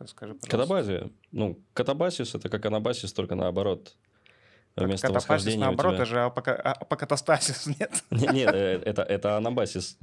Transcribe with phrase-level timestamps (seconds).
[0.00, 0.50] Расскажи, пожалуйста.
[0.56, 1.10] Катабазия.
[1.30, 3.94] Ну, катабасис это как анабасис, только наоборот.
[4.74, 8.02] Так Вместо восхождения у наоборот, тебя- же апока- а- апокатастасис, нет?
[8.10, 9.98] Не- Нет, э, это, это анабасис.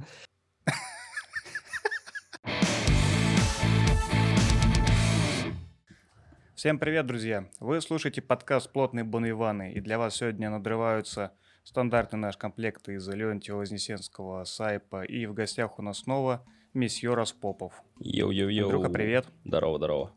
[6.54, 7.48] Всем привет, друзья!
[7.60, 13.06] Вы слушаете подкаст «Плотные Бон Иваны», и для вас сегодня надрываются стандартный наш комплект из
[13.08, 16.44] Леонтия Вознесенского, Сайпа, и в гостях у нас снова
[16.74, 17.72] месье Распопов.
[18.00, 18.64] Yo-yo-yo.
[18.64, 19.26] Андрюха, привет!
[19.44, 20.12] Здорово-здорово.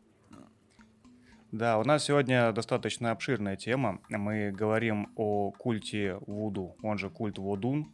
[1.52, 4.00] Да, у нас сегодня достаточно обширная тема.
[4.08, 7.92] Мы говорим о культе Вуду, он же культ Водун,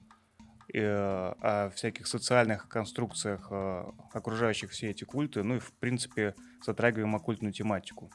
[0.72, 7.16] э, о всяких социальных конструкциях, э, окружающих все эти культы, ну и, в принципе, затрагиваем
[7.16, 8.12] оккультную тематику.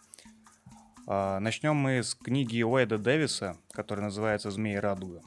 [1.05, 5.21] А, Начнем мы с книги Уэйда Дэвиса, которая называется «Змей и радуга».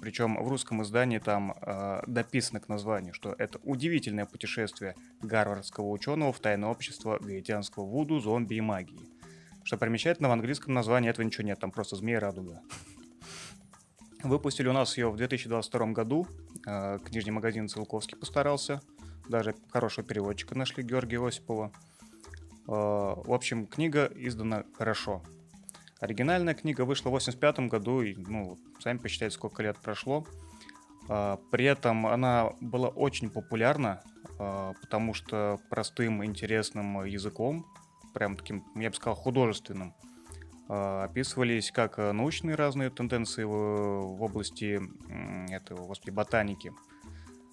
[0.00, 6.32] Причем в русском издании там э, дописано к названию, что это удивительное путешествие гарвардского ученого
[6.32, 9.08] в тайное общество гаитянского вуду, зомби и магии.
[9.64, 12.60] Что примечательно, в английском названии этого ничего нет, там просто «Змеи радуга».
[14.22, 16.26] Выпустили у нас ее в 2022 году.
[16.66, 18.82] э, Книжный магазин Целковский постарался.
[19.28, 21.72] Даже хорошего переводчика нашли, Георгия Осипова.
[22.66, 25.22] Э, В общем, книга издана хорошо.
[26.00, 30.24] Оригинальная книга вышла в 85 году, и, ну, сами посчитайте, сколько лет прошло.
[31.08, 34.02] А, При этом она была очень популярна,
[34.38, 37.66] а, потому что простым, интересным языком,
[38.14, 39.92] прям таким, я бы сказал, художественным,
[40.68, 44.80] а, описывались как научные разные тенденции в, области
[45.50, 46.72] этого, господи, ботаники,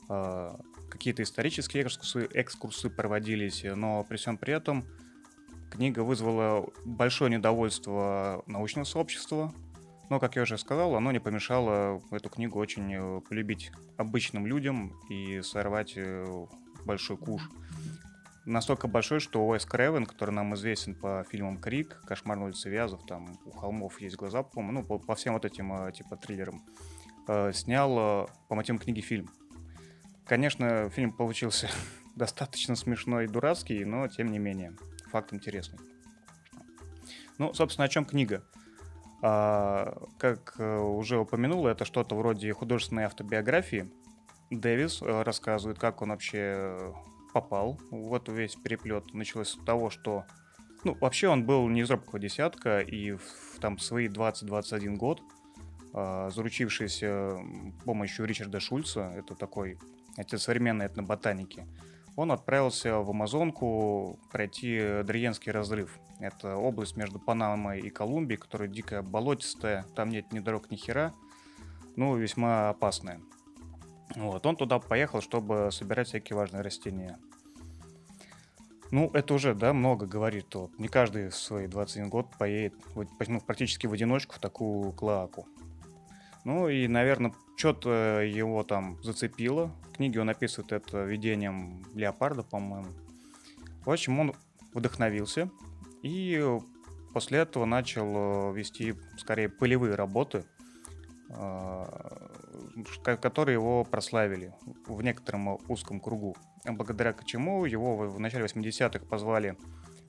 [0.08, 4.86] какие-то исторические экскурсы, экскурсы проводились, но при всем при этом
[5.70, 9.54] книга вызвала большое недовольство научного сообщества,
[10.10, 14.94] но, как я уже сказал, оно не помешало эту книгу очень э, полюбить обычным людям
[15.10, 16.46] и сорвать э,
[16.86, 17.50] большой куш.
[18.46, 23.04] Настолько большой, что Уэс Кревен, который нам известен по фильмам «Крик», «Кошмар на улице Вязов»,
[23.08, 26.64] там «У холмов есть глаза», по-моему, ну, по, по всем вот этим э, типа триллерам,
[27.28, 29.32] э, снял по мотивам книги фильм.
[30.28, 31.70] Конечно, фильм получился
[32.16, 34.76] достаточно смешной и дурацкий, но тем не менее,
[35.10, 35.80] факт интересный.
[37.38, 38.44] Ну, собственно, о чем книга?
[39.22, 43.92] А, как э, уже упомянул, это что-то вроде художественной автобиографии.
[44.52, 46.94] Дэвис э, рассказывает, как он вообще э,
[47.34, 49.14] попал в эту весь переплет.
[49.14, 50.26] Началось с того, что...
[50.84, 55.22] Ну, вообще он был не из робкого десятка, и в там свои 20-21 год,
[55.94, 57.04] а, заручившись
[57.84, 59.80] помощью Ричарда Шульца, это такой
[60.16, 61.66] отец современной этноботаники,
[62.16, 66.00] он отправился в Амазонку пройти Дриенский разрыв.
[66.20, 71.14] Это область между Панамой и Колумбией, которая дикая болотистая, там нет ни дорог, ни хера,
[71.96, 73.20] ну, весьма опасная.
[74.16, 77.18] Вот, он туда поехал, чтобы собирать всякие важные растения.
[78.92, 80.54] Ну, это уже, да, много говорит.
[80.56, 82.76] Вот, не каждый в свои 21 год поедет
[83.28, 85.48] ну, практически в одиночку в такую клоаку.
[86.46, 89.76] Ну и, наверное, что-то его там зацепило.
[89.90, 92.88] В книге он описывает это видением леопарда, по-моему.
[93.84, 94.34] В общем, он
[94.74, 95.50] вдохновился
[96.04, 96.60] и
[97.14, 100.46] после этого начал э, вести скорее полевые работы,
[101.30, 101.86] э,
[103.04, 104.54] которые его прославили
[104.86, 106.36] в некотором узком кругу.
[106.66, 109.58] Благодаря чему его в в начале 80-х позвали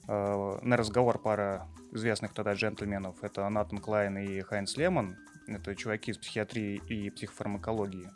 [0.07, 3.23] э, на разговор пара известных тогда джентльменов.
[3.23, 5.17] Это Натан Клайн и Хайнс Лемон.
[5.47, 8.11] Это чуваки из психиатрии и психофармакологии.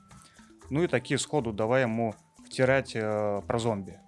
[0.68, 2.14] Ну и такие сходу давай ему
[2.44, 3.98] втирать э, про зомби.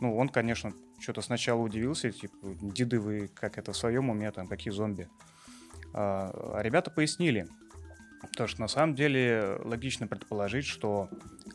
[0.00, 4.46] Ну, он, конечно, что-то сначала удивился, типа, деды вы как это в своем уме, там,
[4.46, 5.08] какие зомби.
[5.92, 7.48] А, а ребята пояснили,
[8.36, 11.08] то, что на самом деле логично предположить, что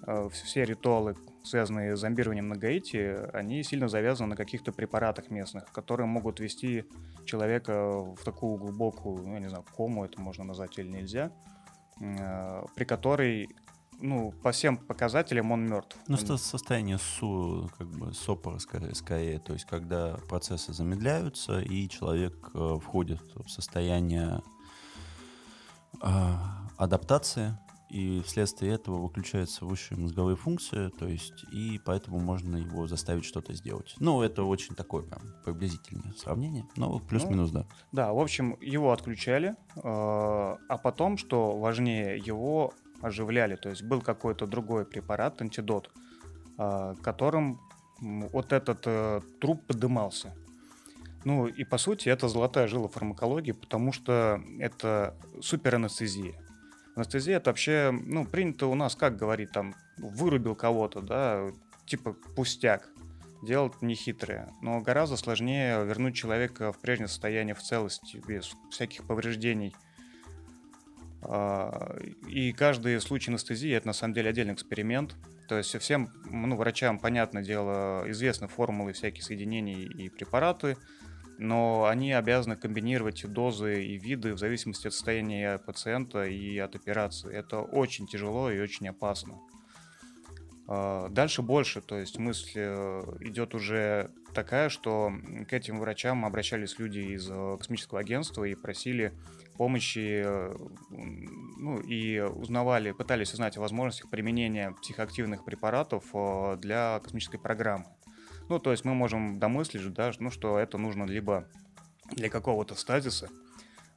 [0.06, 5.72] э, все ритуалы, связанные с зомбированием на Гаити, они сильно завязаны на каких-то препаратах местных,
[5.72, 6.86] которые могут вести
[7.26, 11.32] человека в такую глубокую, ну, я не знаю, кому это можно назвать или нельзя,
[12.00, 13.50] э, при которой,
[14.00, 15.98] ну, по всем показателям он мертв.
[16.08, 21.90] Ну, что состояние СУ, как бы сопора скорее, скорее, то есть когда процессы замедляются, и
[21.90, 24.42] человек э, входит в состояние
[26.02, 26.08] э,
[26.78, 27.58] адаптации,
[27.94, 33.54] и вследствие этого выключаются высшие мозговые функции, то есть, и поэтому можно его заставить что-то
[33.54, 33.94] сделать.
[34.00, 37.68] Ну, это очень такое прям приблизительное сравнение, но плюс-минус, да.
[37.92, 43.58] Да, в общем, его отключали, э, а потом, что важнее, его оживляли.
[43.58, 45.92] То есть был какой-то другой препарат, антидот,
[46.58, 47.60] э, которым
[48.00, 50.34] вот этот э, труп подымался.
[51.26, 56.34] Ну и по сути это золотая жила фармакологии, потому что это суперанестезия.
[56.96, 61.52] Анестезия это вообще, ну, принято у нас, как говорить, там, вырубил кого-то, да,
[61.86, 62.90] типа пустяк.
[63.42, 69.76] Дело нехитрое, но гораздо сложнее вернуть человека в прежнее состояние в целости, без всяких повреждений.
[71.24, 71.98] А,
[72.28, 75.16] и каждый случай анестезии– это на самом деле отдельный эксперимент.
[75.50, 80.78] То есть всем ну, врачам, понятное дело, известны формулы всяких соединений и препараты,
[81.38, 87.34] но они обязаны комбинировать дозы и виды в зависимости от состояния пациента и от операции.
[87.34, 89.40] Это очень тяжело и очень опасно.
[90.66, 95.12] А, дальше больше, то есть мысль э, идет уже такая, что
[95.48, 99.14] к этим врачам обращались люди из э, космического агентства и просили
[99.58, 100.54] помощи, э,
[100.90, 106.06] ну и узнавали, пытались узнать о возможностях применения психоактивных препаратов
[106.60, 107.86] для космической программы.
[108.50, 111.48] Ну, то есть мы можем домыслить, да, ну, что это нужно либо
[112.12, 113.30] для какого-то стазиса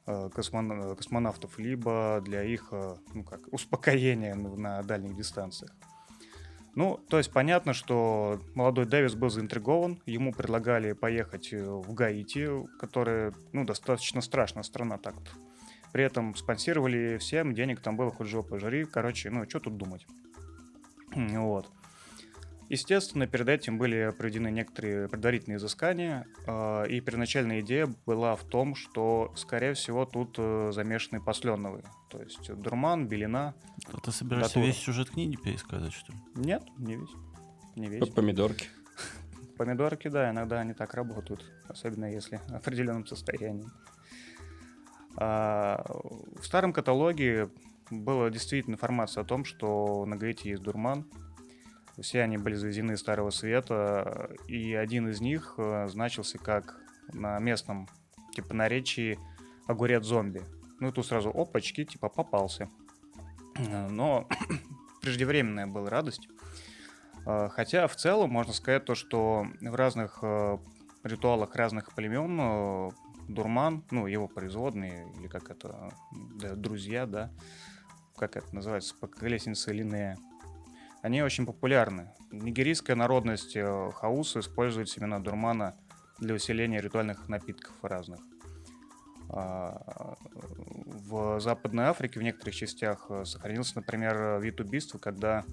[0.05, 2.71] космон, космонавтов, либо для их
[3.13, 5.71] ну, как, успокоения на дальних дистанциях.
[6.77, 12.67] Ну, то есть понятно, что молодой Дэвис был заинтригован, ему предлагали поехать э, в Гаити,
[12.77, 15.31] которая, ну, достаточно страшная страна так-то.
[15.91, 20.05] При этом спонсировали всем, денег там было хоть жопа жри, короче, ну, что тут думать.
[21.15, 21.67] Вот.
[22.69, 28.75] Естественно, перед этим были проведены некоторые предварительные изыскания, а, и первоначальная идея была в том,
[28.75, 31.85] что, скорее всего, тут э, замешаны посленовые.
[32.09, 33.55] То есть дурман, белина.
[33.91, 34.65] А ты собираешься датура.
[34.65, 36.19] весь сюжет книги пересказать, что ли?
[36.35, 37.09] Нет, не весь.
[37.77, 38.09] Не весь.
[38.09, 38.67] Помидорки.
[39.57, 43.67] Помидорки, да, иногда они так работают, особенно если в определенном состоянии.
[45.15, 45.85] А,
[46.39, 47.49] в старом каталоге
[47.89, 51.07] была действительно информация о том, что на Гаити есть дурман,
[52.01, 56.79] все они были завезены Старого Света, и один из них э, значился как
[57.13, 57.87] на местном,
[58.33, 59.19] типа, наречии
[59.67, 60.43] огурец-зомби.
[60.79, 62.69] Ну, тут сразу опачки, типа, попался.
[63.57, 64.27] Э, но
[65.01, 66.27] преждевременная была радость.
[67.25, 70.23] Э, хотя в целом можно сказать то, что в разных
[71.03, 72.91] ритуалах разных племен
[73.27, 77.31] дурман, ну, его производные, или как это, да, друзья, да,
[78.15, 80.17] как это называется, по лестнице Линнея,
[81.01, 82.11] они очень популярны.
[82.31, 85.75] Нигерийская народность э, хаусу использует семена дурмана
[86.19, 88.19] для усиления ритуальных напитков разных.
[89.29, 90.15] А,
[91.09, 95.45] в Западной Африке в некоторых частях э, сохранился, например, вид убийства, когда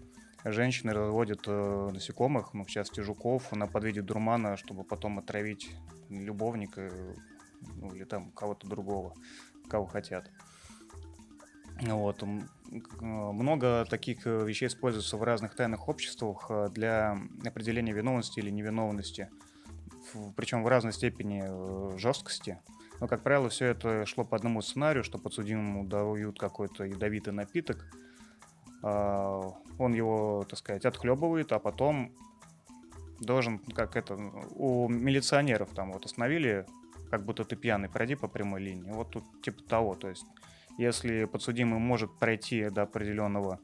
[0.44, 5.70] женщины разводят э, насекомых, ну, в частности жуков, на подвиде дурмана, чтобы потом отравить
[6.08, 6.91] любовника
[7.76, 9.14] ну, или там кого-то другого,
[9.69, 10.31] кого хотят.
[11.81, 12.23] Вот.
[13.01, 19.31] Много таких э, вещей используется в разных тайных обществах э, для определения виновности или невиновности,
[20.37, 22.59] причем в разной степени э, жесткости.
[23.01, 27.85] Но, как правило, все это шло по одному сценарию, что подсудимому дают какой-то ядовитый напиток,
[28.83, 32.13] а, он его, так сказать, отхлебывает, а потом
[33.19, 36.67] должен, как это, у милиционеров там вот остановили,
[37.11, 38.93] как будто ты пьяный, пройди по прямой линии.
[38.93, 40.27] Вот тут типа того, то есть
[40.79, 43.61] если подсудимый может пройти до определенного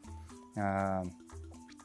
[0.56, 1.02] э,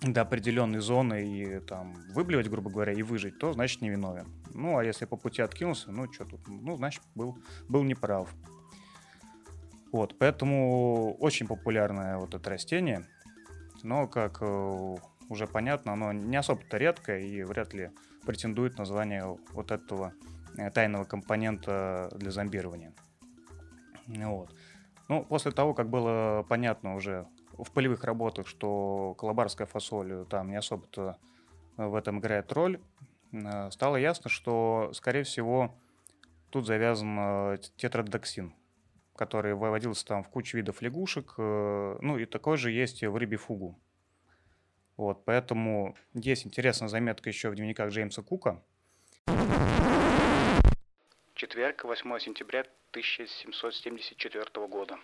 [0.02, 4.28] до определенной зоны и там выблевать, грубо говоря, и выжить, то значит невиновен.
[4.54, 7.38] Ну, а если по пути откинулся, ну, что тут, ну, значит, был,
[7.68, 8.34] был неправ.
[9.92, 13.06] Вот, поэтому очень популярное вот это растение,
[13.84, 14.96] но, как э,
[15.30, 17.92] уже понятно, оно не особо-то редкое и вряд ли
[18.26, 20.14] претендует на звание вот этого
[20.58, 22.94] э, тайного компонента для зомбирования.
[24.08, 24.54] Вот.
[25.08, 30.56] Ну, после того, как было понятно уже в полевых работах, что колобарская фасоль там не
[30.56, 31.18] особо-то
[31.78, 32.80] в этом играет роль,
[33.32, 35.76] э, стало ясно, что, скорее всего,
[36.50, 38.54] тут завязан э, тетродоксин,
[39.16, 43.38] который выводился там в кучу видов лягушек, э, ну и такой же есть в рыбе
[43.38, 43.80] фугу.
[44.98, 48.64] Вот, поэтому есть интересная заметка еще в дневниках Джеймса Кука.
[51.38, 52.62] Четверг, 8 сентября
[52.92, 54.98] 1774 года.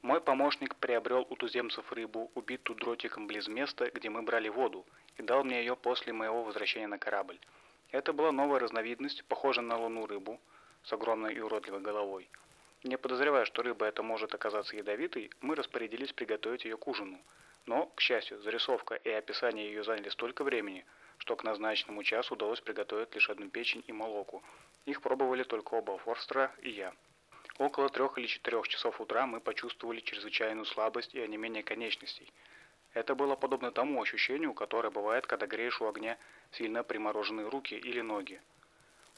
[0.00, 4.86] Мой помощник приобрел у туземцев рыбу, убитую дротиком близ места, где мы брали воду,
[5.18, 7.38] и дал мне ее после моего возвращения на корабль.
[7.90, 10.40] Это была новая разновидность, похожая на луну рыбу,
[10.84, 12.30] с огромной и уродливой головой.
[12.82, 17.20] Не подозревая, что рыба эта может оказаться ядовитой, мы распорядились приготовить ее к ужину.
[17.66, 20.86] Но, к счастью, зарисовка и описание ее заняли столько времени,
[21.18, 24.42] что к назначенному часу удалось приготовить лишь одну печень и молоку,
[24.90, 26.94] их пробовали только оба Форстера и я.
[27.58, 32.32] Около трех или четырех часов утра мы почувствовали чрезвычайную слабость и онемение конечностей.
[32.94, 36.16] Это было подобно тому ощущению, которое бывает, когда греешь у огня
[36.52, 38.40] сильно примороженные руки или ноги.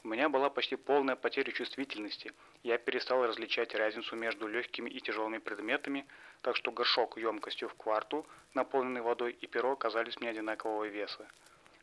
[0.03, 2.33] У меня была почти полная потеря чувствительности.
[2.63, 6.07] Я перестал различать разницу между легкими и тяжелыми предметами,
[6.41, 8.25] так что горшок емкостью в кварту,
[8.55, 11.27] наполненный водой, и перо казались мне одинакового веса.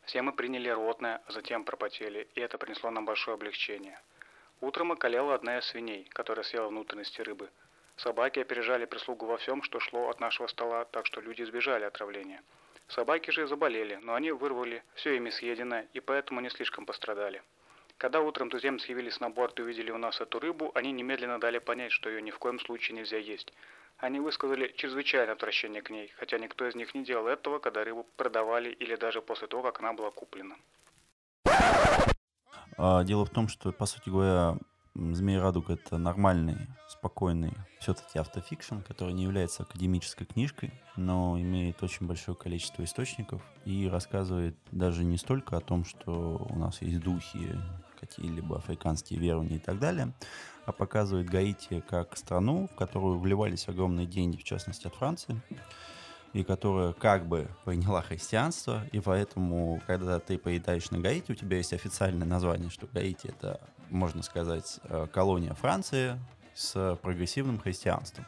[0.05, 3.99] Все мы приняли рвотное, а затем пропотели, и это принесло нам большое облегчение.
[4.61, 7.49] Утром околела одна из свиней, которая съела внутренности рыбы.
[7.95, 12.41] Собаки опережали прислугу во всем, что шло от нашего стола, так что люди избежали отравления.
[12.87, 17.43] Собаки же заболели, но они вырвали все ими съеденное, и поэтому не слишком пострадали.
[17.99, 21.59] Когда утром туземцы явились на борт и увидели у нас эту рыбу, они немедленно дали
[21.59, 23.51] понять, что ее ни в коем случае нельзя есть.
[23.97, 28.07] Они высказали чрезвычайное отвращение к ней, хотя никто из них не делал этого, когда рыбу
[28.15, 30.55] продавали или даже после того, как она была куплена.
[32.77, 34.57] А, дело в том, что, по сути говоря,
[34.95, 36.55] Змей Радуга это нормальный,
[36.87, 37.51] спокойный,
[37.81, 44.55] все-таки автофикшн, который не является академической книжкой, но имеет очень большое количество источников и рассказывает
[44.71, 47.57] даже не столько о том, что у нас есть духи,
[47.99, 50.13] какие-либо африканские верования и так далее,
[50.65, 55.41] а показывает Гаити как страну, в которую вливались огромные деньги, в частности от Франции,
[56.33, 61.57] и которая как бы приняла христианство, и поэтому, когда ты поедаешь на Гаити, у тебя
[61.57, 66.19] есть официальное название, что Гаити это, можно сказать, э, колония Франции
[66.53, 68.25] с прогрессивным христианством.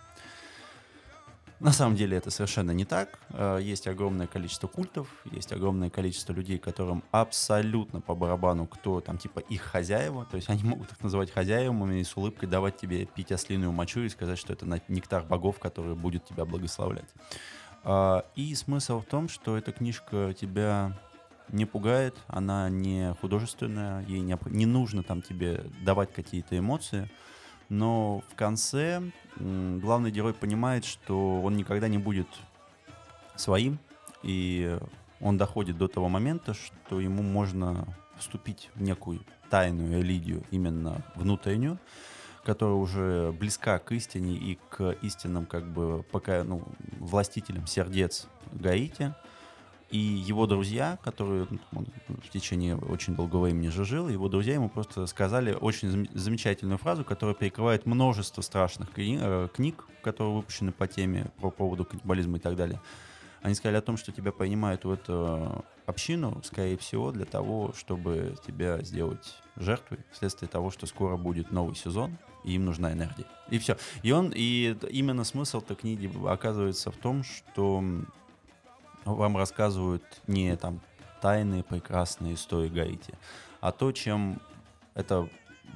[1.61, 3.19] На самом деле это совершенно не так.
[3.29, 9.19] Э, есть огромное количество культов, есть огромное количество людей, которым абсолютно по барабану, кто там
[9.19, 10.25] типа их хозяева.
[10.25, 13.99] То есть они могут их называть хозяевами и с улыбкой давать тебе пить ослиную мочу
[13.99, 17.09] и сказать, что это нектар богов, который будет тебя благословлять.
[17.83, 20.97] А, и смысл в том, что эта книжка тебя
[21.49, 27.07] не пугает, она не художественная, ей не, не нужно там тебе давать какие-то эмоции,
[27.71, 29.01] но в конце
[29.37, 32.27] главный герой понимает, что он никогда не будет
[33.37, 33.79] своим,
[34.23, 34.77] и
[35.21, 37.87] он доходит до того момента, что ему можно
[38.19, 41.79] вступить в некую тайную элидию, именно внутреннюю,
[42.43, 46.63] которая уже близка к истине и к истинным как бы пока ну,
[46.99, 49.13] властителям сердец Гаити.
[49.91, 51.87] И его друзья, которые ну, он
[52.23, 57.03] в течение очень долгого времени же жил, его друзья ему просто сказали очень замечательную фразу,
[57.03, 62.39] которая перекрывает множество страшных кни э, книг, которые выпущены по теме по поводу каннибализма и
[62.39, 62.79] так далее.
[63.41, 68.35] Они сказали о том, что тебя принимают в эту общину, скорее всего, для того, чтобы
[68.45, 73.25] тебя сделать жертвой, вследствие того, что скоро будет новый сезон, и им нужна энергия.
[73.49, 73.77] И все.
[74.03, 77.83] И он, и именно смысл этой книги оказывается в том, что
[79.05, 80.79] вам рассказывают не там
[81.21, 83.13] тайные прекрасные истории Гаити,
[83.59, 84.41] а то, чем
[84.93, 85.29] это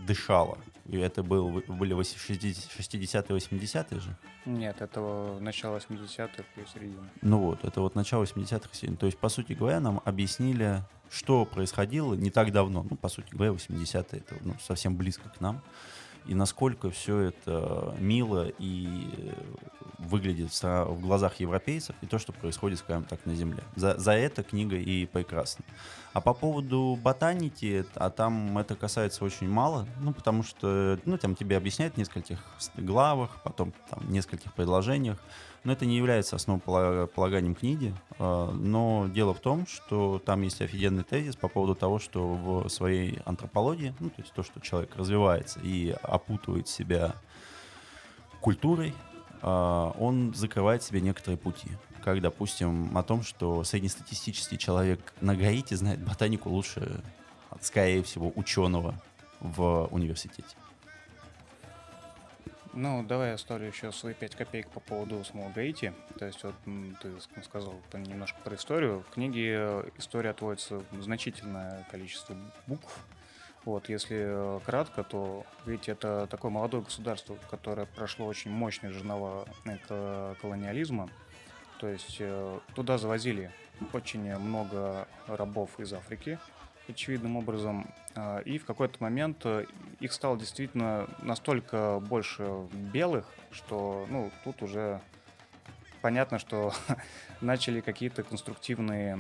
[0.06, 0.58] дышало.
[0.88, 4.16] И это был, были 60-е, 80-е же?
[4.46, 7.10] Нет, это начало 80-х и середина.
[7.22, 8.98] Ну вот, это вот начало 80-х и середина.
[8.98, 12.86] То есть, по сути говоря, нам объяснили, что происходило не так давно.
[12.88, 15.64] Ну, по сути говоря, 80-е, это ну, совсем близко к нам
[16.26, 19.34] и насколько все это мило и
[20.00, 23.64] выглядит в глазах европейцев, и то, что происходит, скажем так, на Земле.
[23.76, 25.64] За, за это книга и прекрасна.
[26.14, 31.36] А по поводу ботаники, а там это касается очень мало, ну, потому что, ну, там
[31.36, 32.40] тебе объясняют в нескольких
[32.78, 35.18] главах, потом там в нескольких предложениях,
[35.66, 37.94] но это не является основополаганием книги.
[38.20, 42.70] А, но дело в том, что там есть офигенный тезис по поводу того, что в
[42.70, 47.16] своей антропологии, ну, то есть то, что человек развивается и опутывает себя
[48.40, 48.94] культурой,
[49.42, 51.70] а, он закрывает себе некоторые пути.
[52.04, 57.04] Как, допустим, о том, что среднестатистический человек на Гаити знает ботанику лучше,
[57.60, 59.02] скорее всего, ученого
[59.40, 60.56] в университете.
[62.78, 65.94] Ну, давай я оставлю еще свои 5 копеек по поводу самого Гаити.
[66.20, 66.56] То есть, вот
[67.02, 67.10] ты
[67.42, 69.02] сказал немножко про историю.
[69.10, 72.36] В книге э, история отводится значительное количество
[72.68, 73.06] букв.
[73.64, 79.48] Вот, если э, кратко, то ведь это такое молодое государство, которое прошло очень мощный жернова
[80.42, 81.10] колониализма.
[81.80, 83.52] То есть э, туда завозили
[83.94, 86.40] очень много рабов из Африки,
[86.90, 87.88] очевидным образом.
[88.16, 89.66] А, и в какой-то момент э,
[90.00, 95.02] их стало действительно настолько больше белых, что ну, тут уже
[96.02, 96.74] понятно, что
[97.42, 99.20] начали какие-то конструктивные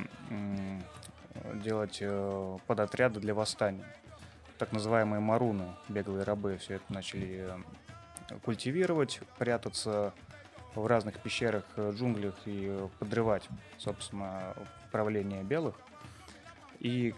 [1.55, 3.85] делать э, подотряды для восстания.
[4.57, 7.49] Так называемые маруны, беглые рабы, все это начали
[8.29, 10.13] э, культивировать, прятаться
[10.75, 14.53] в разных пещерах, джунглях и подрывать, собственно,
[14.91, 15.75] правление белых.
[16.79, 17.15] И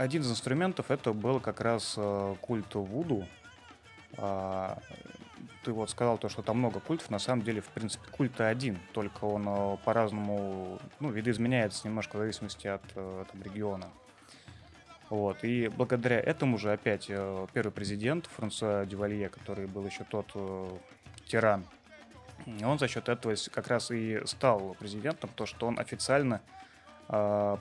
[0.00, 3.26] один из инструментов это был как раз э, культ Вуду.
[4.16, 4.78] А,
[5.62, 8.78] ты вот сказал то, что там много культов, на самом деле, в принципе, культ один,
[8.94, 13.88] только он э, по-разному, ну, видоизменяется немножко в зависимости от э, там, региона.
[15.10, 15.44] Вот.
[15.44, 20.32] И благодаря этому же опять первый президент Франсуа Дювалье, который был еще тот
[21.26, 21.66] тиран,
[22.62, 26.40] он за счет этого как раз и стал президентом, то что он официально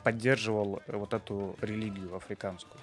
[0.03, 2.79] поддерживал вот эту религию африканскую.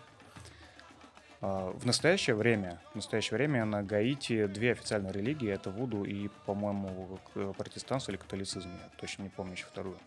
[1.41, 6.29] Э, в настоящее время, в настоящее время на Гаити две официальные религии, это Вуду и,
[6.47, 7.19] по-моему,
[7.57, 9.99] протестанство или католицизм, я точно не помню еще вторую.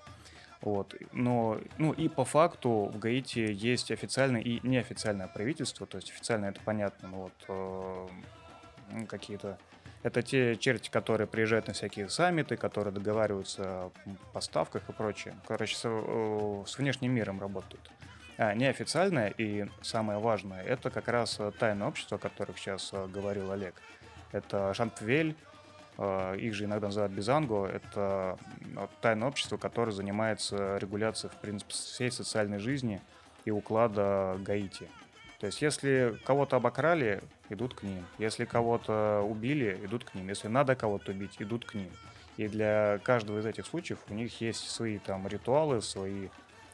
[0.61, 0.93] Вот.
[1.13, 6.49] Но, ну и по факту в Гаити есть официальное и неофициальное правительство, то есть официальное
[6.49, 9.57] это понятно, ну вот э, какие-то
[10.03, 13.91] это те черти, которые приезжают на всякие саммиты, которые договариваются о
[14.34, 15.36] поставках и прочее.
[15.48, 17.91] Короче, с, э, с внешним миром работают.
[18.38, 23.51] А неофициальное и самое важное, это как раз тайное общество, о которых сейчас э, говорил
[23.51, 23.75] Олег.
[24.32, 25.36] Это Шантвель,
[25.98, 28.38] э, их же иногда называют Бизанго, это
[29.01, 33.01] тайное общество, которое занимается регуляцией, в принципе, всей социальной жизни
[33.44, 34.88] и уклада Гаити.
[35.39, 38.05] То есть, если кого-то обокрали, идут к ним.
[38.17, 40.27] Если кого-то убили, идут к ним.
[40.27, 41.89] Если надо кого-то убить, идут к ним.
[42.36, 46.27] И для каждого из этих случаев у них есть свои там ритуалы, свои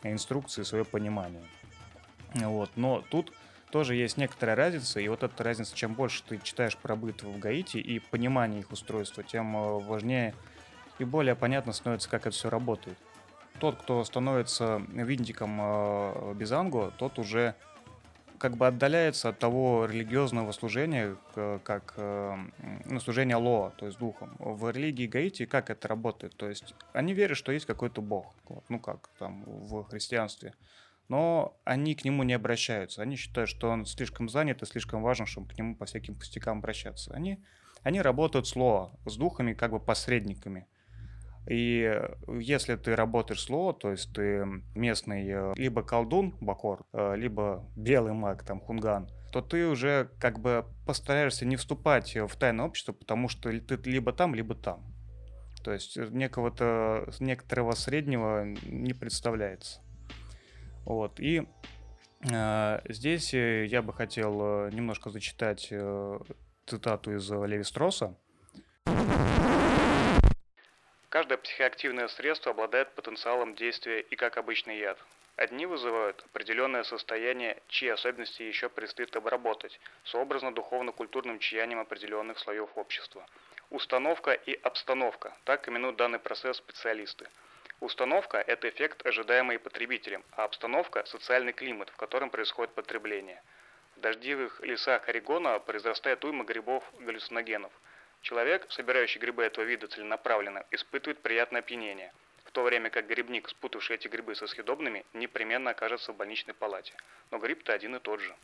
[0.03, 1.43] инструкции, свое понимание.
[2.33, 2.71] Вот.
[2.75, 3.31] Но тут
[3.71, 7.39] тоже есть некоторая разница, и вот эта разница, чем больше ты читаешь про быт в
[7.39, 10.33] Гаити и понимание их устройства, тем э, важнее
[10.97, 12.97] и более понятно становится, как это все работает.
[13.59, 17.55] Тот, кто становится винтиком э, Бизанго, тот уже
[18.39, 21.15] как бы отдаляется от того религиозного служения,
[21.63, 22.35] как э,
[22.85, 24.35] ну, служение Лоа, то есть духом.
[24.39, 26.35] В религии Гаити как это работает?
[26.35, 30.53] То есть они верят, что есть какой-то бог, вот, ну как там в христианстве.
[31.07, 33.01] Но они к нему не обращаются.
[33.01, 36.59] Они считают, что он слишком занят и слишком важен, чтобы к нему по всяким пустякам
[36.59, 37.13] обращаться.
[37.13, 37.39] Они,
[37.83, 40.67] они работают с Лоа, с духами, как бы посредниками.
[41.47, 47.15] И э, если ты работаешь слово, то есть ты местный э, либо колдун, бакор, э,
[47.15, 52.65] либо белый маг, там, хунган, то ты уже как бы постараешься не вступать в тайное
[52.65, 54.83] общество, потому что ты либо там, либо там.
[55.63, 59.81] То есть некого-то, некоторого среднего не представляется.
[60.83, 61.19] Вот.
[61.19, 61.47] И
[62.31, 66.19] э, здесь я бы хотел немножко зачитать э,
[66.65, 68.15] цитату из Леви Строса.
[71.15, 74.97] Каждое психоактивное средство обладает потенциалом действия и как обычный яд.
[75.37, 83.25] Одни вызывают определенное состояние, чьи особенности еще предстоит обработать, с образно-духовно-культурным чаянием определенных слоев общества.
[83.69, 87.29] Установка и обстановка– так именуют данный процесс специалисты.
[87.79, 93.41] Установка– это эффект, ожидаемый потребителем, а обстановка– социальный климат, в котором происходит потребление.
[93.95, 97.71] В дождливых лесах Орегона произрастает уйма грибов-галлюциногенов–
[98.25, 102.11] Человек, собирающий грибы этого вида целенаправленно, испытывает приятное опьянение,
[102.43, 106.95] в то время как грибник, спутавший эти грибы со съедобными, непременно окажется в больничной палате.
[107.29, 108.35] Но гриб-то один и тот же.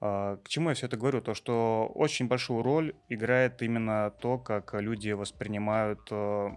[0.00, 1.20] А, к чему я все это говорю?
[1.20, 6.48] То, что очень большую роль играет именно то, как люди воспринимают э,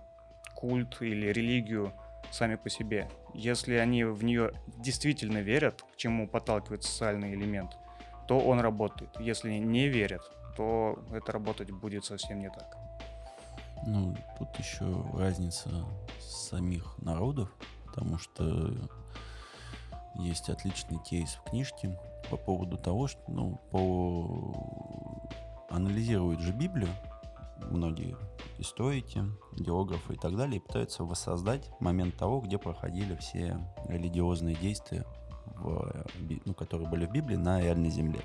[0.55, 1.91] культ или религию
[2.31, 3.09] сами по себе.
[3.33, 7.71] Если они в нее действительно верят, к чему подталкивает социальный элемент–
[8.29, 9.09] то он работает.
[9.19, 10.21] Если не верят,
[10.55, 12.77] то это работать будет совсем не так.
[13.87, 15.71] Ну, тут еще разница
[16.19, 17.49] самих народов,
[17.87, 18.71] потому что
[20.13, 25.33] есть отличный кейс в книжке по поводу того, что, ну, по...
[25.71, 26.89] анализируют же Библию,
[27.71, 28.15] многие
[28.59, 29.23] историки,
[29.57, 35.03] географы и так далее, и пытаются воссоздать момент того, где проходили все религиозные действия
[35.57, 36.05] в,
[36.45, 38.21] ну, которые были в Библии, на реальной земле.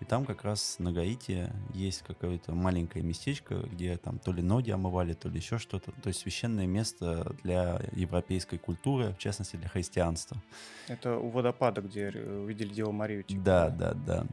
[0.00, 4.70] И там как раз на Гаити есть какое-то маленькое местечко, где там то ли ноги
[4.70, 5.90] омывали, то ли еще что-то.
[5.90, 10.40] То есть священное место для европейской культуры, в частности для христианства.
[10.86, 13.24] Это у водопада, где увидели Деву Марию.
[13.24, 14.26] Типа, да, да, да.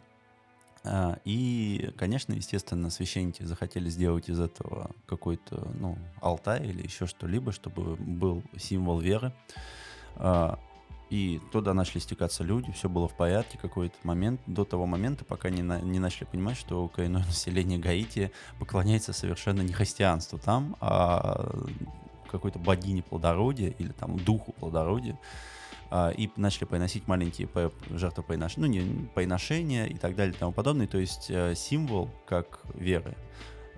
[0.87, 7.51] А, и, конечно, естественно, священники захотели сделать из этого какой-то, ну, алтарь или еще что-либо,
[7.51, 9.33] чтобы был символ веры.
[11.09, 15.49] И туда начали стекаться люди, все было в порядке какой-то момент, до того момента, пока
[15.49, 21.53] не, на, не начали понимать, что коренное население Гаити поклоняется совершенно не христианству там, а
[22.31, 25.17] какой-то богине плодородия или там духу плодородия.
[25.91, 27.47] А, и начали приносить маленькие
[27.91, 30.87] жертвоприношения, ну, не приношения и так далее и тому подобное.
[30.87, 33.15] То есть э, символ как веры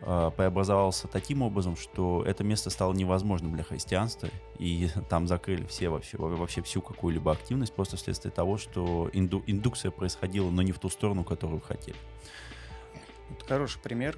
[0.01, 4.29] преобразовался таким образом, что это место стало невозможным для христианства,
[4.59, 9.91] и там закрыли все вообще, вообще всю какую-либо активность просто вследствие того, что инду, индукция
[9.91, 11.97] происходила, но не в ту сторону, которую хотели.
[13.31, 14.17] Это хороший пример.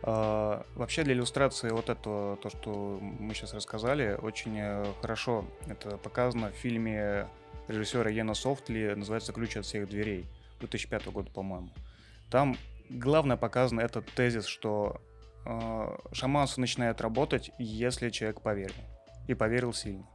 [0.00, 5.96] Uh, вообще для иллюстрации вот этого, то, что мы сейчас рассказали, очень э, хорошо это
[5.96, 7.26] показано в фильме
[7.66, 10.24] режиссера Йена Софтли, называется «Ключ от всех дверей»
[10.60, 11.70] 2005 года, по-моему.
[12.30, 12.56] Там
[12.88, 15.07] главное показано этот тезис, что э,
[16.12, 18.74] шаманство начинает работать, если человек поверил.
[19.26, 20.06] и поверил сильно.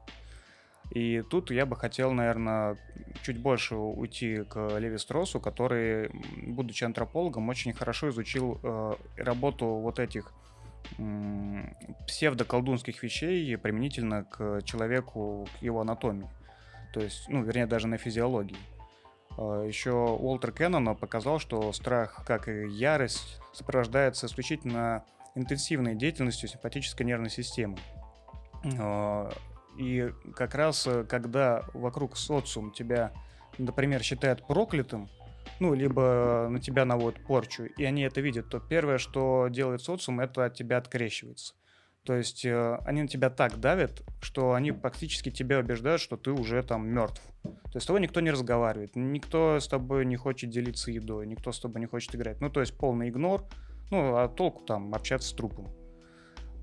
[0.92, 2.78] И тут я бы хотел, наверное,
[3.24, 6.10] чуть больше уйти к Леви Стросу, который,
[6.46, 10.32] будучи антропологом, очень хорошо изучил э, работу вот этих
[11.00, 11.74] э,
[12.06, 16.30] псевдоколдунских вещей применительно к человеку, к его анатомии.
[16.94, 18.58] То есть, ну, вернее, даже на физиологии.
[19.38, 27.06] Э, еще Уолтер Кеннон показал, что страх, как и ярость, сопровождается исключительно интенсивной деятельностью симпатической
[27.06, 27.78] нервной системы.
[28.64, 29.30] Э,
[29.78, 33.12] и как раз, э, когда вокруг социум тебя,
[33.58, 35.10] например, считает проклятым,
[35.60, 40.20] ну, либо на тебя наводят порчу, и они это видят, то первое, что делает социум,
[40.20, 41.54] это от тебя открещивается.
[42.06, 46.32] То есть э, они на тебя так давят, что они практически тебя убеждают, что ты
[46.32, 47.22] уже там мертв.
[47.44, 51.52] То есть с тобой никто не разговаривает, никто с тобой не хочет делиться едой, никто
[51.52, 52.42] с тобой не хочет играть.
[52.42, 53.46] Ну, то есть полный игнор,
[53.90, 55.74] ну, а толку там общаться с трупом.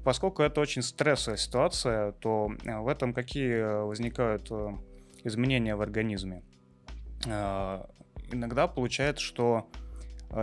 [0.05, 4.71] Поскольку это очень стрессовая ситуация, то э, в этом какие э, возникают э,
[5.25, 6.43] изменения в организме?
[8.33, 9.69] Иногда получается, что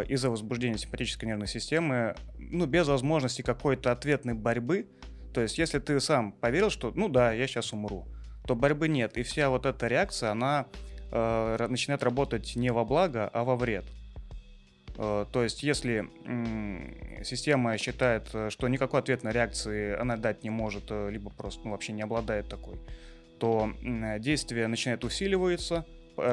[0.09, 4.87] из-за возбуждения симпатической нервной системы, ну, без возможности какой-то ответной борьбы,
[5.33, 8.05] то есть если ты сам поверил, что, ну да, я сейчас умру,
[8.45, 10.67] то борьбы нет, и вся вот эта реакция, она
[11.11, 13.85] э, начинает работать не во благо, а во вред.
[14.97, 16.09] Э, то есть, если
[17.23, 21.71] система считает, э, что никакой ответной реакции она дать не может, э, либо просто ну,
[21.71, 22.79] вообще не обладает такой,
[23.39, 23.71] то
[24.17, 25.85] действие начинает усиливаться,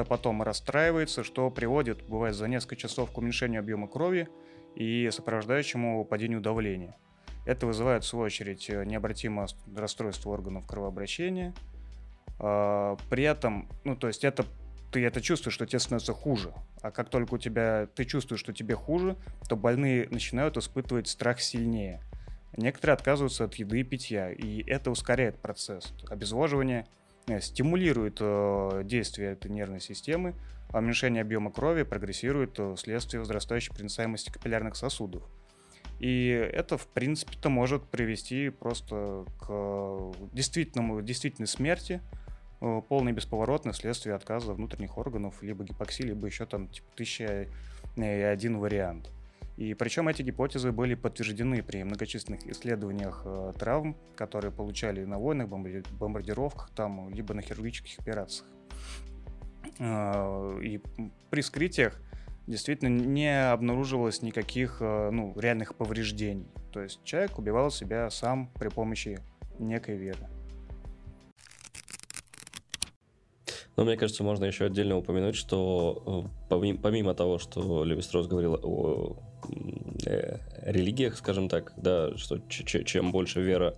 [0.09, 4.27] потом расстраивается, что приводит, бывает, за несколько часов к уменьшению объема крови
[4.75, 6.97] и сопровождающему падению давления.
[7.45, 11.53] Это вызывает, в свою очередь, необратимое расстройство органов кровообращения.
[12.37, 14.45] При этом, ну, то есть это
[14.91, 16.53] ты это чувствуешь, что тебе становится хуже.
[16.81, 19.17] А как только у тебя ты чувствуешь, что тебе хуже,
[19.49, 22.01] то больные начинают испытывать страх сильнее.
[22.55, 25.93] Некоторые отказываются от еды и питья, и это ускоряет процесс.
[26.09, 27.04] Обезвоживание э,
[27.41, 30.35] стимулирует э, действие этой нервной системы,
[30.69, 35.23] а уменьшение объема крови прогрессирует э, вследствие возрастающей проницаемости капиллярных сосудов.
[35.99, 42.01] И это, в принципе-то, может привести просто к действительному, действительной смерти,
[42.61, 47.47] Э, полный бесповоротный вследствие отказа внутренних органов, либо гипоксии, либо еще там типа тысяча
[47.95, 49.11] и один вариант.
[49.57, 55.47] И причем эти гипотезы были подтверждены при многочисленных исследованиях э, травм, которые получали на войнах,
[55.47, 58.49] бомбардировках, там, либо на хирургических операциях.
[59.79, 60.81] Э, и
[61.29, 62.01] при скрытиях
[62.47, 66.47] действительно не обнаруживалось никаких э, ну, реальных повреждений.
[66.73, 69.19] То есть человек убивал себя сам при помощи
[69.57, 70.27] некой веры.
[73.77, 78.59] Но мне кажется, можно еще отдельно упомянуть, что э, помимо того, что Леви Строс говорил
[78.61, 79.17] о
[80.61, 83.75] религиях, скажем так, да, что чем больше вера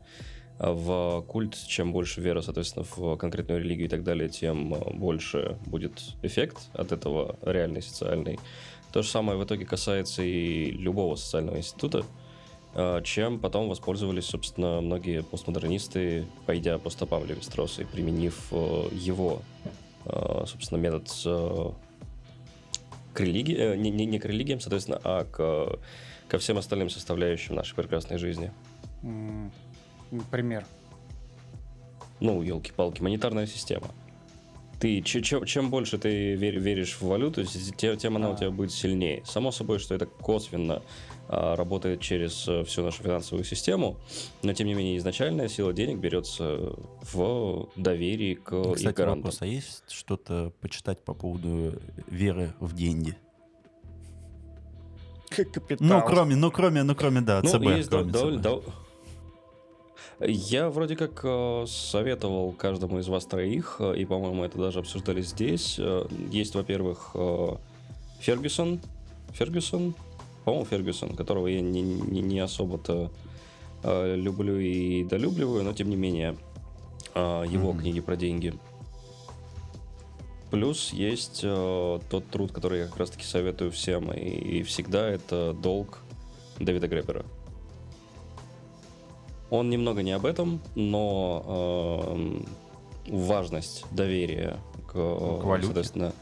[0.59, 6.01] в культ, чем больше вера, соответственно, в конкретную религию и так далее, тем больше будет
[6.23, 8.39] эффект от этого реальный, социальный.
[8.91, 12.03] То же самое в итоге касается и любого социального института,
[12.73, 19.41] э, чем потом воспользовались, собственно, многие постмодернисты, пойдя по стопам Леви Строса и применив его
[20.09, 21.71] Э, собственно, метод э,
[23.17, 25.79] к религии, э, не, не, не к религиям, соответственно, а к,
[26.27, 28.51] ко всем остальным составляющим нашей прекрасной жизни.
[30.29, 30.65] Пример.
[32.19, 33.87] Ну, елки-палки, монетарная система.
[34.79, 39.23] Ты, чем, чем больше ты веришь в валюту, тем, тем она у тебя будет сильнее.
[39.25, 40.83] Само собой, что это косвенно
[41.29, 43.97] а, работает через э, всю нашу финансовую систему,
[44.43, 46.73] но тем не менее изначальная сила денег берется
[47.11, 49.23] в доверии к Кстати, их гарантам.
[49.23, 51.73] вопрос, а есть что-то почитать по поводу
[52.07, 53.17] веры в деньги?
[55.29, 55.77] Капитал.
[55.85, 57.63] Ну, кроме, ну, кроме, ну, кроме, да, ну, ЦБ.
[57.63, 58.86] Есть кроме довольно, ЦБ.
[60.19, 65.21] Я вроде как э, советовал каждому из вас троих, э, и, по-моему, это даже обсуждали
[65.21, 65.79] здесь.
[66.31, 67.15] Есть, во-первых,
[68.19, 68.79] Фергюсон.
[69.33, 69.93] Фергюсон,
[70.43, 73.11] по-моему, Фергюсон, которого я не, не, не особо-то
[73.83, 76.37] э, люблю и долюбливаю, но тем не менее
[77.13, 77.79] э, его mm-hmm.
[77.79, 78.53] книги про деньги.
[80.49, 85.53] Плюс есть э, тот труд, который я как раз-таки советую всем, и, и всегда это
[85.53, 85.99] долг
[86.59, 87.25] Дэвида Гребера.
[89.49, 94.57] Он немного не об этом, но э, важность доверия
[94.87, 95.67] к, к валюте.
[95.67, 96.13] соответственно,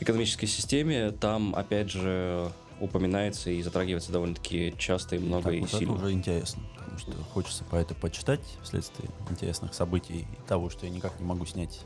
[0.00, 2.50] экономической системе там, опять же,
[2.80, 5.92] упоминается и затрагивается довольно-таки часто и много так, и вот сильно.
[5.92, 10.86] Это уже интересно, потому что хочется про это почитать вследствие интересных событий и того, что
[10.86, 11.80] я никак не могу снять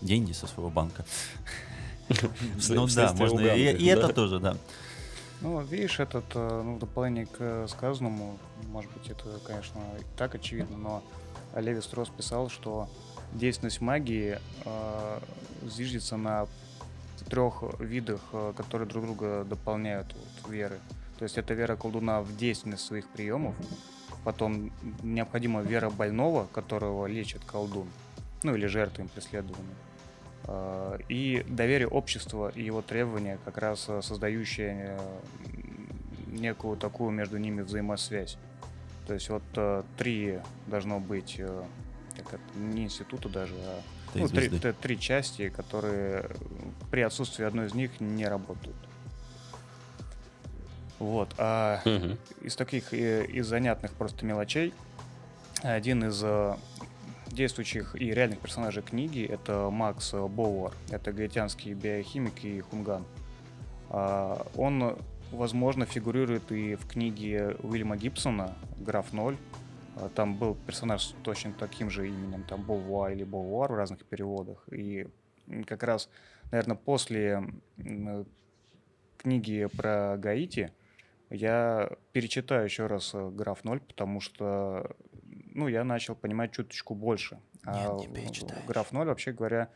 [0.00, 1.04] деньги со своего банка.
[2.68, 4.58] Ну да, можно и это тоже, да.
[5.42, 10.76] Ну, видишь, этот, э, ну, дополнение к сказанному, может быть, это, конечно, и так очевидно,
[10.76, 11.02] но
[11.56, 12.88] Леви Строс писал, что
[13.32, 15.20] действенность магии э,
[15.62, 16.46] зиждется на
[17.28, 20.78] трех видах, э, которые друг друга дополняют вот, веры.
[21.18, 23.56] То есть это вера колдуна в действенность своих приемов,
[24.22, 24.70] потом
[25.02, 27.88] необходима вера больного, которого лечит колдун,
[28.44, 29.76] ну или жертвы им преследуемых.
[30.46, 34.98] Э, и доверие общества и его требования, как раз э, создающие
[36.26, 38.38] некую такую между ними взаимосвязь.
[39.06, 39.42] То есть вот
[39.98, 41.40] три должно быть,
[42.16, 43.80] как это, не института даже, а
[44.14, 46.30] ну, три, три части, которые
[46.90, 48.76] при отсутствии одной из них не работают.
[50.98, 51.34] Вот.
[51.38, 52.16] А угу.
[52.42, 54.72] из таких, э, из занятных просто мелочей,
[55.62, 56.54] один из э,
[57.32, 60.72] действующих и реальных персонажей книги это Макс Боуэр.
[60.90, 63.04] Это гаитянский биохимик и хунган.
[63.88, 64.96] А, он,
[65.30, 69.36] возможно, фигурирует и в книге Уильяма Гибсона «Граф Ноль»,
[69.96, 74.04] а, там был персонаж с точно таким же именем, там Бовуа или Бовуар в разных
[74.04, 74.66] переводах.
[74.72, 75.06] И
[75.66, 76.08] как раз,
[76.50, 77.42] наверное, после
[79.18, 80.72] книги про Гаити
[81.30, 84.94] я перечитаю еще раз «Граф Ноль», потому что
[85.54, 87.40] ну, я начал понимать чуточку больше.
[87.64, 89.70] А Нет, не «Граф Ноль», вообще говоря,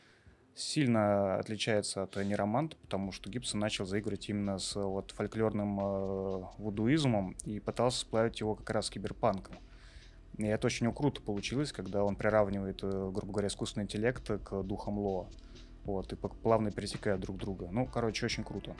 [0.54, 7.36] сильно отличается от нероманта, потому что Гибсон начал заигрывать именно с вот, фольклорным э, вудуизмом
[7.44, 9.56] и пытался сплавить его как раз с киберпанком.
[10.38, 14.98] И это очень круто получилось, когда он приравнивает, э, грубо говоря, искусственный интеллект к духам
[14.98, 15.28] Лоа.
[15.84, 17.68] Вот, и плавно пересекают друг друга.
[17.70, 18.74] Ну, короче, очень круто.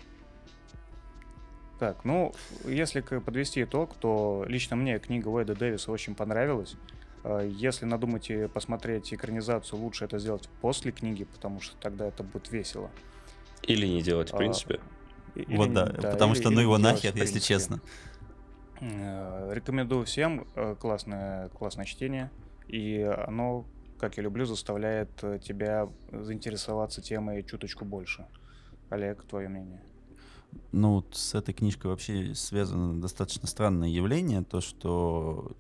[1.79, 2.33] Так, ну,
[2.65, 6.77] если подвести итог, то лично мне книга Уэйда Дэвиса очень понравилась.
[7.23, 12.51] Э, если надумаете посмотреть экранизацию, лучше это сделать после книги, потому что тогда это будет
[12.51, 12.91] весело.
[13.63, 14.81] Или не делать, в а, принципе.
[15.35, 17.81] А, или, вот да, да потому или, что ну его нахер, если честно.
[18.81, 20.47] Э, рекомендую всем.
[20.55, 22.31] Э, классное, классное чтение.
[22.69, 23.67] И оно,
[23.99, 25.11] как я люблю, заставляет
[25.43, 28.27] тебя заинтересоваться темой чуточку больше.
[28.89, 29.83] Олег, твое мнение?
[30.73, 35.53] Ну, с этой книжкой вообще связано достаточно странное явление, то, что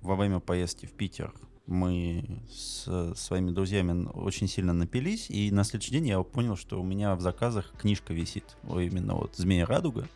[0.00, 1.32] во время поездки в Питер
[1.66, 6.84] мы с своими друзьями очень сильно напились, и на следующий день я понял, что у
[6.84, 10.08] меня в заказах книжка висит, именно вот «Змея Радуга»,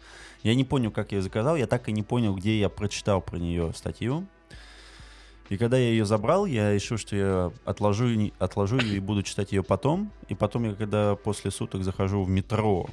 [0.42, 3.22] я не понял, как я ее заказал, я так и не понял, где я прочитал
[3.22, 4.26] про нее статью.
[5.48, 9.52] И когда я ее забрал, я решил, что я отложу, отложу ее и буду читать
[9.52, 10.10] ее потом.
[10.28, 12.88] И потом я, когда после суток захожу в метро,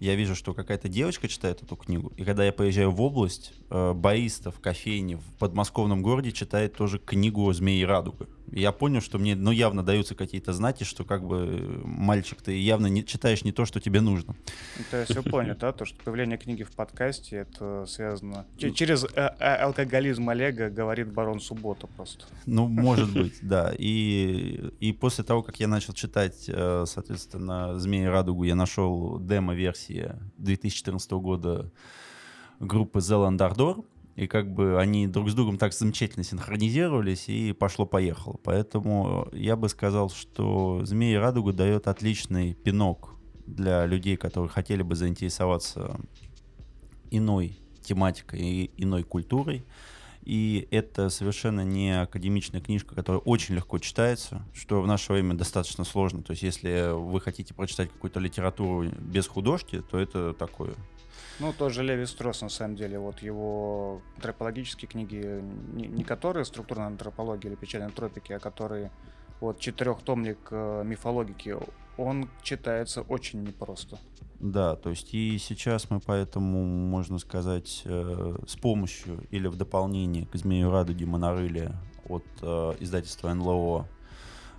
[0.00, 2.12] я вижу, что какая-то девочка читает эту книгу.
[2.16, 6.98] И когда я поезжаю в область, э, бариста в кофейне в подмосковном городе читает тоже
[6.98, 8.26] книгу «Змеи радуга».
[8.52, 12.86] Я понял, что мне ну, явно даются какие-то знаки, что как бы мальчик, ты явно
[12.86, 14.34] не читаешь не то, что тебе нужно.
[14.90, 18.46] То есть все понял, да, то, что появление книги в подкасте, это связано...
[18.56, 22.24] Через э, э, алкоголизм Олега говорит барон Суббота просто.
[22.46, 23.72] Ну, может быть, да.
[23.78, 30.12] И, и после того, как я начал читать, э, соответственно, «Змеи радугу», я нашел демо-версии
[30.38, 31.70] 2014 года
[32.60, 33.84] группы The Landardor,
[34.16, 38.38] и как бы они друг с другом так замечательно синхронизировались, и пошло-поехало.
[38.42, 43.14] Поэтому я бы сказал, что «Змеи Радуга» дает отличный пинок
[43.46, 46.00] для людей, которые хотели бы заинтересоваться
[47.10, 49.64] иной тематикой и иной культурой.
[50.22, 55.84] И это совершенно не академичная книжка, которая очень легко читается, что в наше время достаточно
[55.84, 56.22] сложно.
[56.22, 60.74] То есть, если вы хотите прочитать какую-то литературу без художки, то это такое
[61.40, 66.44] ну, тот же Леви Строс, на самом деле, вот его антропологические книги, не, не которые
[66.44, 68.90] структурная антропология или печальные тропики, а которые
[69.40, 71.56] вот четырехтомник э, мифологики,
[71.96, 73.98] он читается очень непросто.
[74.38, 80.26] Да, то есть и сейчас мы поэтому, можно сказать, э, с помощью или в дополнение
[80.26, 81.72] к «Змею Радуги» Монорыле
[82.08, 83.86] от э, издательства НЛО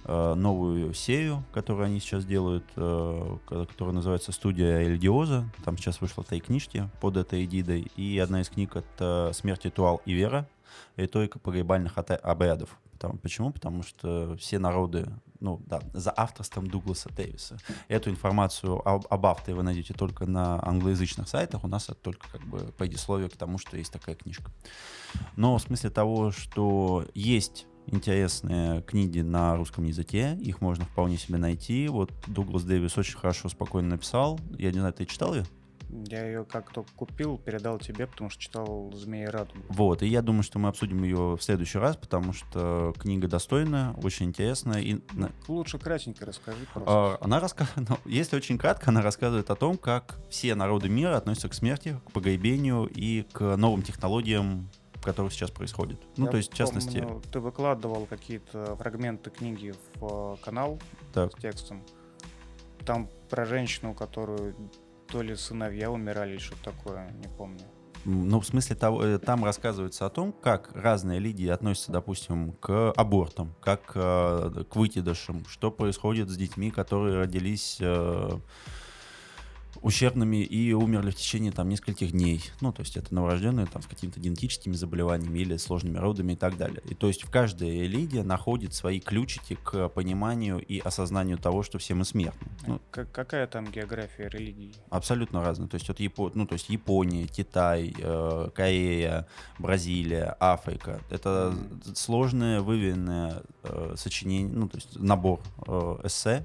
[0.06, 5.46] новую серию, которую они сейчас делают, э, которая называется «Студия Эльдиоза».
[5.64, 7.92] Там сейчас вышло три книжки под этой эгидой.
[7.96, 10.48] И одна из книг— это «Смерть, ритуал и вера.
[10.96, 12.78] Риторика погребальных обрядов».
[13.02, 13.52] Потому, почему?
[13.52, 15.08] Потому что все народы,
[15.40, 17.58] ну да, за авторством Дугласа Дэвиса.
[17.88, 21.64] Эту информацию об, об авторе вы найдете только на англоязычных сайтах.
[21.64, 24.52] У нас это только как бы предисловие к тому, что есть такая книжка.
[25.36, 31.38] Но в смысле того, что есть интересные книги на русском языке, их можно вполне себе
[31.38, 31.88] найти.
[31.88, 34.40] Вот Дуглас Дэвис очень хорошо, спокойно написал.
[34.58, 35.46] Я не знаю, ты читал ее?
[35.92, 39.60] Я ее как-то купил, передал тебе, потому что читал «Змеи Радугу».
[39.70, 43.94] Вот, и я думаю, что мы обсудим ее в следующий раз, потому что книга достойная,
[44.02, 44.80] очень интересная.
[44.82, 45.02] И...
[45.48, 46.90] Лучше кратенько расскажи просто.
[46.90, 51.18] А, она рассказывает, ну, если очень кратко, она рассказывает о том, как все народы мира
[51.18, 54.70] относятся к смерти, к погребению и к новым технологиям
[55.02, 56.00] которых сейчас происходит.
[56.18, 57.00] Ну, Я то есть, в частности...
[57.00, 60.80] помню, ты выкладывал какие-то фрагменты книги в э, канал
[61.14, 61.32] Так.
[61.38, 61.84] с текстом.
[62.86, 64.56] Там про женщину, которую
[65.08, 67.62] то ли сыновья умирали, или что-то такое, не помню.
[68.04, 72.92] Ну, в смысле, того, э, там рассказывается о том, как разные религии относятся, допустим, к
[72.96, 77.80] абортам, как э, к выкидышам, что происходит с детьми, которые родились
[79.82, 82.42] ущербными и умерли в течение там нескольких дней.
[82.62, 86.58] Ну, то есть это новорожденные там с какими-то генетическими заболеваниями или сложными родами и так
[86.58, 86.82] далее.
[86.90, 91.80] И то есть в каждой религии находит свои ключики к пониманию и осознанию того, что
[91.80, 92.48] все мы смертны.
[92.68, 94.74] Ну, К- какая там география религии?
[94.90, 95.68] Абсолютно разные.
[95.68, 96.32] То есть, вот Япо...
[96.36, 99.28] ну, то есть Япония, Китай, э, Корея,
[99.60, 101.02] Бразилия, Африка.
[101.10, 101.96] Это Мгм.
[101.96, 106.44] сложное, выверенное э, сочинение, ну, то есть набор э, эссе,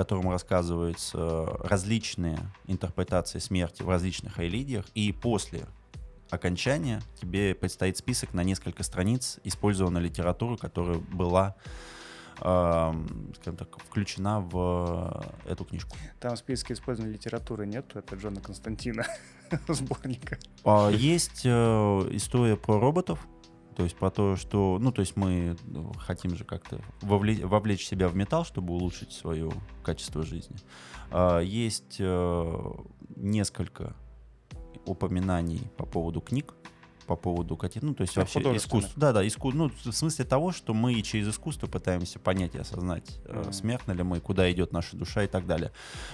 [0.00, 4.86] котором рассказываются различные интерпретации смерти в различных религиях.
[4.94, 5.66] И после
[6.30, 11.54] окончания тебе предстоит список на несколько страниц использованной литературы, которая была
[12.40, 15.94] эм, скажем так, включена в эту книжку.
[16.18, 19.04] Там в списке использованной литературы нету, это Джона Константина
[19.68, 20.38] сборника.
[20.64, 21.50] А, Есть э,
[22.12, 23.18] история про роботов,
[23.80, 27.86] то есть про то, что, ну, то есть мы ну, хотим же как-то вовле- вовлечь
[27.86, 29.50] себя в металл, чтобы улучшить свое
[29.82, 30.54] качество жизни.
[31.10, 32.72] А, Есть э,
[33.16, 33.96] несколько
[34.84, 36.52] упоминаний по поводу книг,
[37.10, 38.84] по поводу каких, ну, то есть вообще художественных.
[38.84, 38.92] искусств.
[38.96, 43.18] Да, да, иску, ну, в смысле того, что мы через искусство пытаемся понять и осознать,
[43.24, 43.52] э, Мгм.
[43.52, 45.72] смертны ли мы, куда идет наша душа и так далее.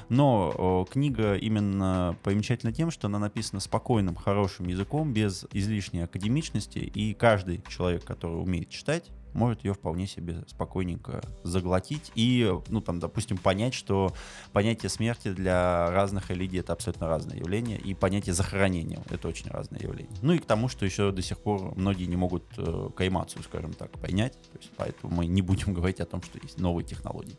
[0.09, 6.79] Но э, книга именно примечательна тем, что она написана спокойным, хорошим языком, без излишней академичности,
[6.79, 12.99] и каждый человек, который умеет читать, может ее вполне себе спокойненько заглотить и, ну, там,
[12.99, 14.13] допустим, понять, что
[14.53, 19.81] понятие смерти для разных религий это абсолютно разное явление, и понятие захоронения это очень разное
[19.81, 20.17] явление.
[20.23, 23.75] Ну и к тому, что еще до сих пор многие не могут э, каймацию, скажем
[23.75, 27.37] так, понять, то есть поэтому мы не будем говорить о том, что есть новые технологии.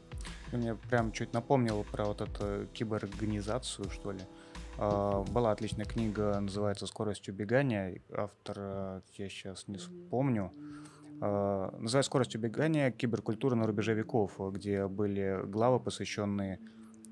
[0.51, 4.21] Мне прям чуть напомнил про вот эту киберорганизацию, что ли.
[4.77, 8.01] А, Была отличная книга, называется «Скорость убегания».
[8.15, 10.51] Автор, э, я сейчас не вспомню.
[11.21, 12.91] А, Называется «Скорость убегания.
[12.91, 16.59] Киберкультура на рубеже веков», где были главы, посвященные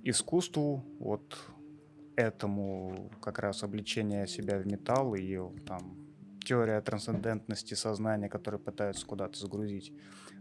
[0.04, 1.38] искусству, вот
[2.16, 5.98] этому как раз обличение себя в металл и там
[6.46, 9.92] теория трансцендентности сознания, которую пытаются куда-то загрузить.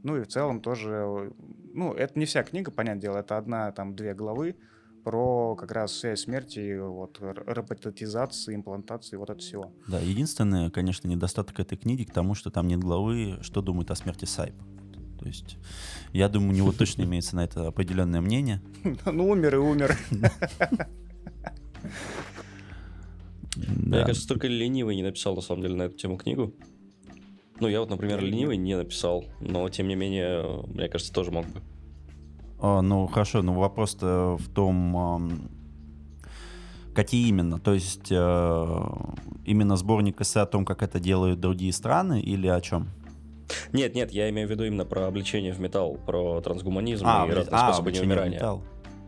[0.03, 1.33] Ну и в целом тоже,
[1.73, 4.57] ну, это не вся книга, понятное дело, это одна, там, две главы
[5.05, 9.71] про как раз связь смерти, вот, роботизации, имплантации, вот это всего.
[9.87, 13.95] Да, единственное, конечно, недостаток этой книги к тому, что там нет главы, что думает о
[13.95, 14.55] смерти Сайп.
[15.21, 15.59] То есть,
[16.13, 18.63] я думаю, у него точно имеется на это определенное мнение.
[19.05, 19.97] Ну, умер и умер.
[23.57, 23.99] Да.
[23.99, 26.53] Мне кажется, только ленивый не написал, на самом деле, на эту тему книгу.
[27.61, 31.47] Ну, я вот, например, ленивый не написал, но, тем не менее, мне кажется, тоже мог
[31.47, 31.63] бы.
[32.67, 35.51] А, ну, хорошо, но вопрос-то в том,
[36.95, 37.59] какие именно?
[37.59, 38.81] То есть, э,
[39.45, 42.89] именно сборник эссе о том, как это делают другие страны, или о чем?
[43.75, 47.27] Нет, нет, я имею в виду именно про обличение в металл, про трансгуманизм А, и
[47.27, 48.37] блин, разные а, способы неумирания.
[48.39, 48.63] металл.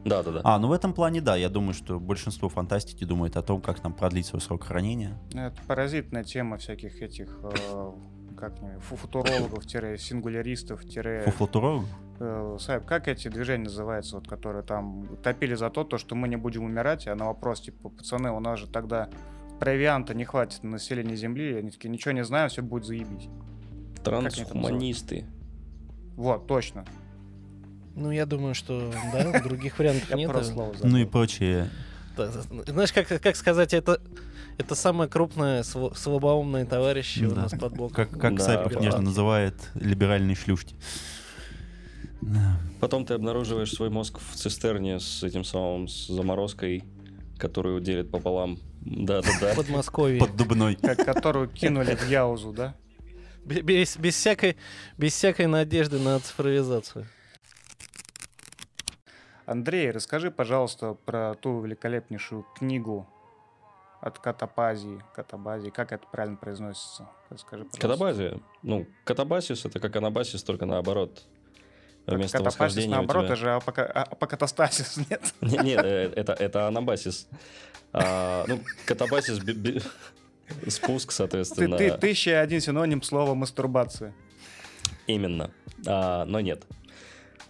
[0.05, 0.41] Да, да, да.
[0.45, 3.83] А, ну в этом плане, да, я думаю, что большинство фантастики думает о том, как
[3.83, 5.19] нам продлить свой срок хранения.
[5.33, 7.91] Ну, Это паразитная тема всяких этих, э,
[8.37, 11.87] как они, фу- футурологов, тире, сингуляристов, тире, Фуфлотурологу?
[12.19, 16.29] Э, Сайб, как эти движения называются, вот, которые там топили за то, то, что мы
[16.29, 19.09] не будем умирать, а на вопрос, типа, пацаны, у нас же тогда
[19.61, 23.29] провианта не хватит на население Земли, они такие, ничего не знаем, все будет заебись.
[24.05, 25.25] Трансхуманисты.
[26.17, 26.85] Вот, точно.
[27.95, 30.31] Ну, я думаю, что, да, других вариантов нет.
[30.83, 31.05] Ну и
[32.17, 32.31] да.
[32.67, 34.01] Знаешь, как, как сказать, это,
[34.59, 37.43] это самое крупное св- слабоумные товарищи у Да.
[37.43, 37.95] нас под боком.
[37.95, 38.81] Как, как Да, Сайп их да.
[38.81, 40.75] нежно называет, либеральные шлюшки.
[42.23, 42.59] Да.
[42.81, 46.85] Потом ты обнаруживаешь свой мозг в цистерне с этим самым, с заморозкой,
[47.39, 48.59] которую делит пополам.
[48.81, 49.53] Да-да-да.
[49.53, 50.21] В Подмосковье.
[50.21, 50.77] Под дубной.
[50.77, 52.75] Как которую кинули в Яузу, да?
[53.45, 54.57] Бе- Без, без, всякой,
[54.97, 57.07] без всякой надежды на цифровизацию.
[59.45, 63.09] Андрей, расскажи, пожалуйста, про ту великолепнейшую книгу
[64.01, 65.03] от Катапазии.
[65.15, 67.09] Катабазии, как это правильно произносится?
[67.31, 67.81] Расскажи, пожалуйста.
[67.81, 68.41] Катабазия.
[68.63, 71.25] Ну, катабасис это как анабасис, только наоборот.
[72.07, 73.57] Вместо восхождения наоборот, это же а-
[74.03, 75.23] апокатастасис, нет?
[75.41, 77.27] Не- Нет, э, это, это анабасис.
[77.93, 79.83] А, ну, катабасис би- би-
[80.69, 81.77] спуск, Ты, соответственно.
[81.77, 84.15] ты, тысяча и один синоним слова мастурбация.
[85.07, 85.51] Именно.
[85.87, 86.65] А, но нет.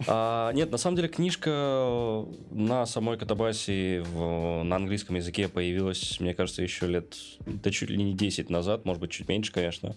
[0.07, 6.33] А, нет, на самом деле книжка на самой Катабасе в, на английском языке появилась, мне
[6.35, 9.95] кажется, еще лет, да чуть ли не 10 назад, может быть, чуть меньше, конечно.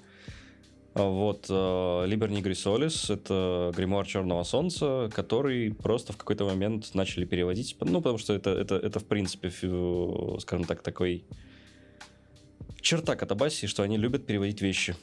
[0.93, 7.77] Вот, Либер Нигри Солис— это гримуар Черного Солнца, который просто в какой-то момент начали переводить,
[7.81, 9.51] ну, потому что это, это, это в принципе,
[10.41, 11.25] скажем так, такой
[12.81, 14.97] черта Катабаси, что они любят переводить вещи.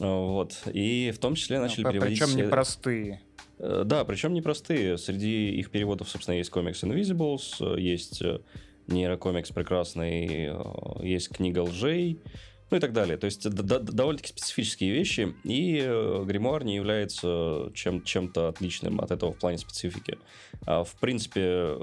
[0.00, 2.18] Вот, и в том числе начали ну, переводить...
[2.18, 3.20] Причем непростые.
[3.58, 4.98] Э, да, причем непростые.
[4.98, 8.40] Среди их переводов, собственно, есть комикс Invisibles, есть э,
[8.86, 12.18] нейрокомикс прекрасный, э, есть книга лжей,
[12.70, 13.16] ну и так далее.
[13.16, 15.78] То есть довольно-таки специфические вещи, и
[16.24, 20.18] гримуар не является чем- чем-то отличным от этого в плане специфики.
[20.66, 21.76] А, в принципе,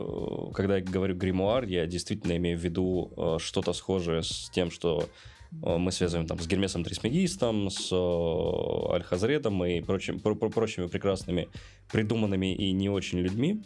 [0.53, 5.07] когда я говорю гримуар, я действительно имею в виду что-то схожее с тем, что
[5.51, 11.47] мы связываем там с Гермесом Трисмегистом, с Альхазредом и прочим, про- прочими прекрасными
[11.91, 13.61] придуманными и не очень людьми.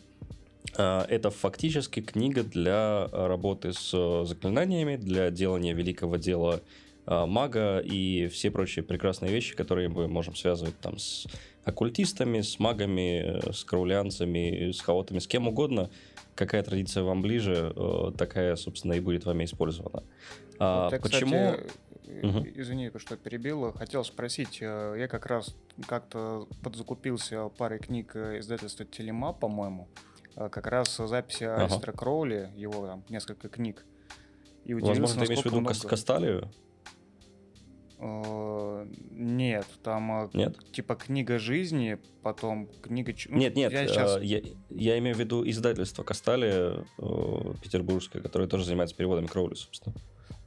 [0.77, 6.61] А, это фактически книга для работы с заклинаниями, для делания великого дела
[7.09, 11.25] мага и все прочие прекрасные вещи, которые мы можем связывать там с
[11.63, 15.89] оккультистами, с магами, с краулянцами, с хаотами, с кем угодно.
[16.35, 20.03] Какая традиция вам ближе, э, такая, собственно, и будет вами использована.
[20.59, 21.51] А, Вот почему?
[21.53, 21.71] кстати,
[22.05, 23.71] э, Извини, что перебил.
[23.73, 25.55] Хотел спросить, э, я как раз
[25.87, 29.87] как-то подзакупился парой книг э, издательства Телема, по-моему.
[30.35, 31.91] Э, Как раз записи Ага.
[31.91, 33.85] Кроули, его там несколько книг.
[34.65, 36.49] И Возможно, ты имеешь в виду много- Касталию?
[37.99, 40.57] Э, Нет, там э, Нет?
[40.71, 43.13] типа книга жизни, потом книга...
[43.27, 44.21] ну, нет, нет, Я сейчас...
[44.21, 49.95] я, я имею в виду издательство Касталия э, петербургское, которое тоже занимается переводами Кроули, собственно.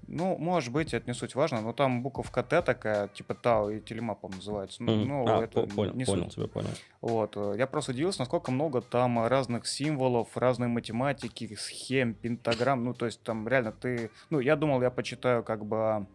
[0.08, 3.80] Ну, может быть, это не суть важно, но там буковка Т такая, типа Тао и
[3.80, 4.82] Телема, по называется.
[4.82, 5.08] Ну, Мгм.
[5.08, 6.34] ну, а, это по- понял, не понял, суть.
[6.34, 6.68] тебя понял.
[7.00, 7.36] Вот.
[7.36, 12.84] э, Я просто удивился, насколько много там разных символов, разной математики, схем, пентаграмм.
[12.84, 14.10] Ну, то есть там реально ты...
[14.30, 16.06] Ну, я думал, я почитаю как бы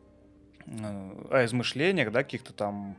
[0.68, 2.95] о, э, о измышлениях, да, каких-то там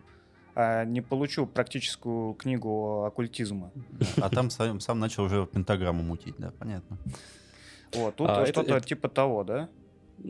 [0.61, 3.71] а не получу практическую книгу оккультизма.
[4.16, 6.99] А там сам, сам начал уже пентаграмму мутить, да, понятно.
[7.95, 9.69] Вот, тут А, это- что-то это- типа того, да?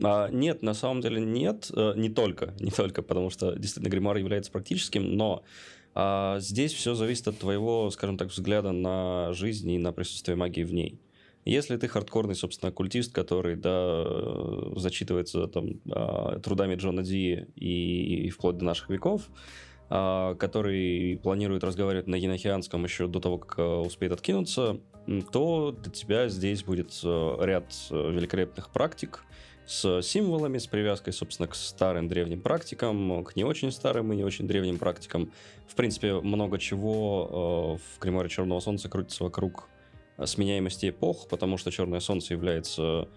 [0.03, 4.17] А, нет, на самом деле нет, э, не только, не только, потому что действительно гримуар
[4.17, 5.41] является практическим, но
[5.95, 10.63] а, здесь все зависит от твоего, скажем так, взгляда на жизнь и на присутствие магии
[10.63, 10.99] в ней.
[11.45, 18.25] Если ты хардкорный, собственно, оккультист, который, да, э, зачитывается там а, трудами Джона Ди и,
[18.25, 19.29] и вплоть до наших веков,
[19.89, 24.81] а, который планирует разговаривать на енохианском еще до того, как э, успеет откинуться,
[25.31, 29.23] то для тебя здесь будет э, ряд великолепных практик,
[29.65, 34.23] с символами, с привязкой, собственно, к старым древним практикам, к не очень старым и не
[34.23, 35.31] очень древним практикам.
[35.67, 39.69] В принципе, много чего в Гримуаре Черного Солнца крутится вокруг
[40.25, 43.07] сменяемости эпох, потому что Черное Солнце является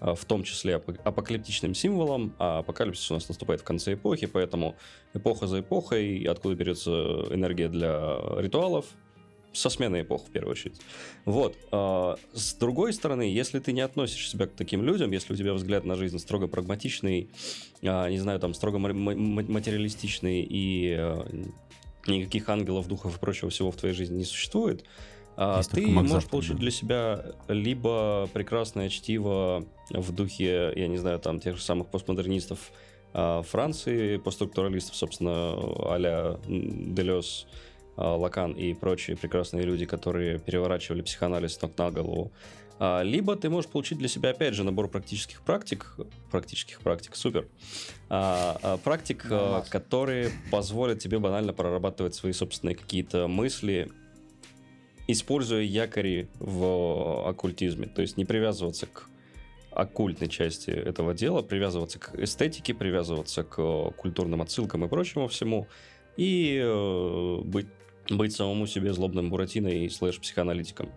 [0.00, 4.26] э, в том числе апо- апокалиптичным символом, а апокалипсис у нас наступает в конце эпохи,
[4.26, 4.76] поэтому
[5.14, 6.90] эпоха за эпохой, откуда берется
[7.30, 8.86] энергия для ритуалов,
[9.52, 10.80] со сменой эпох, в первую очередь.
[11.24, 11.56] Вот.
[11.72, 15.54] а, С другой стороны, если ты не относишь себя к таким людям, если у тебя
[15.54, 17.30] взгляд на жизнь строго прагматичный,
[17.82, 21.16] не знаю, там, строго ма- ма- материалистичный и
[22.06, 24.84] никаких ангелов, духов и прочего всего в твоей жизни не существует,
[25.36, 26.58] Есть ты можешь Завтра, получить да.
[26.58, 32.72] для себя либо прекрасное чтиво в духе, я не знаю, там, тех же самых постмодернистов
[33.12, 35.54] а, Франции, постструктуралистов, собственно,
[35.92, 37.46] а-ля Делес,
[37.96, 42.32] а, Лакан и прочие прекрасные люди, которые переворачивали психоанализ ног на голову.
[42.78, 45.96] А, Либо ты можешь получить для себя, опять же, набор практических практик,
[46.30, 47.46] практических практик, супер,
[48.08, 49.68] а, а, практик, Да, а, Макс.
[49.68, 53.90] которые позволят тебе банально прорабатывать свои собственные какие-то мысли,
[55.12, 59.08] используя якори в оккультизме, то есть не привязываться к
[59.70, 65.68] оккультной части этого дела, привязываться к эстетике, привязываться к э, культурным отсылкам и прочему всему,
[66.16, 67.68] и э, быть,
[68.08, 70.90] быть самому себе злобным буратиной и слэш-психоаналитиком.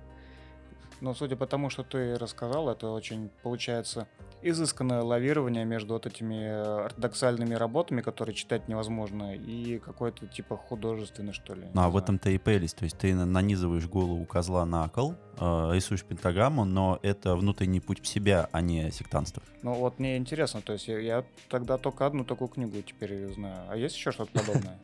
[1.04, 4.08] Но судя по тому, что ты рассказал, это очень получается
[4.42, 11.34] изысканное лавирование между вот этими э, ортодоксальными работами, которые читать невозможно, и какой-то типа художественный,
[11.34, 11.64] что ли.
[11.74, 12.78] Ну, а в этом-то и прелесть.
[12.78, 17.82] То есть ты на- нанизываешь голову козла на кол, э, рисуешь пентаграмму, но это внутренний
[17.82, 19.44] путь в себя, а не сектантство.
[19.62, 23.58] Ну вот мне интересно, то есть я, я тогда только одну такую книгу теперь знаю.
[23.70, 24.80] А есть еще что-то подобное?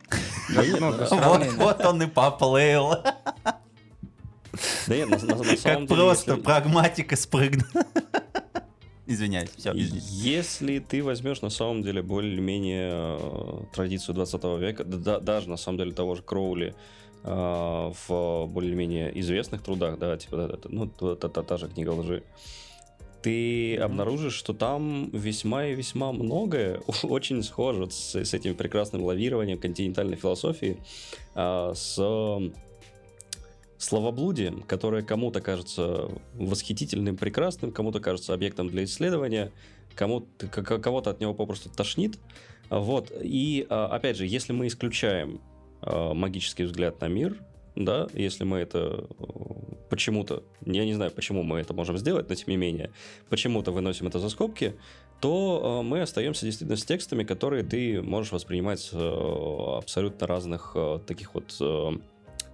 [0.50, 1.52] Ну, сравнения.
[1.56, 2.94] вот он и поплыл.
[4.88, 7.84] Да нет, на, на- на самом Как деле, просто если- прагматика спрыгнула.
[9.06, 10.06] Извиняюсь, все, извините.
[10.10, 15.56] Если ты возьмешь на самом деле более-менее э, традицию 20 века, да- да- даже на
[15.56, 16.74] самом деле того же Кроули,
[17.24, 22.22] а, в более-менее известных трудах, да, типа, ну, та, та, та же книга лжи,
[23.22, 29.58] ты обнаружишь, что там весьма и весьма многое очень схоже с, с этим прекрасным лавированием
[29.58, 30.78] континентальной философии,
[31.34, 31.98] а, с
[33.80, 39.52] словоблудием, которое кому-то кажется восхитительным, прекрасным, кому-то кажется объектом для исследования,
[39.94, 42.18] кому-то, кого-то от него попросту тошнит.
[42.68, 43.10] Вот.
[43.22, 45.40] И, а, опять же, если мы исключаем
[45.80, 47.38] а, магический взгляд на мир,
[47.74, 49.08] да, если мы это
[49.88, 52.90] почему-то, я не знаю, почему мы это можем сделать, но тем не менее,
[53.30, 54.74] почему-то выносим это за скобки,
[55.20, 60.76] то э, мы остаемся действительно с текстами, которые ты можешь воспринимать абсолютно разных
[61.06, 61.56] таких вот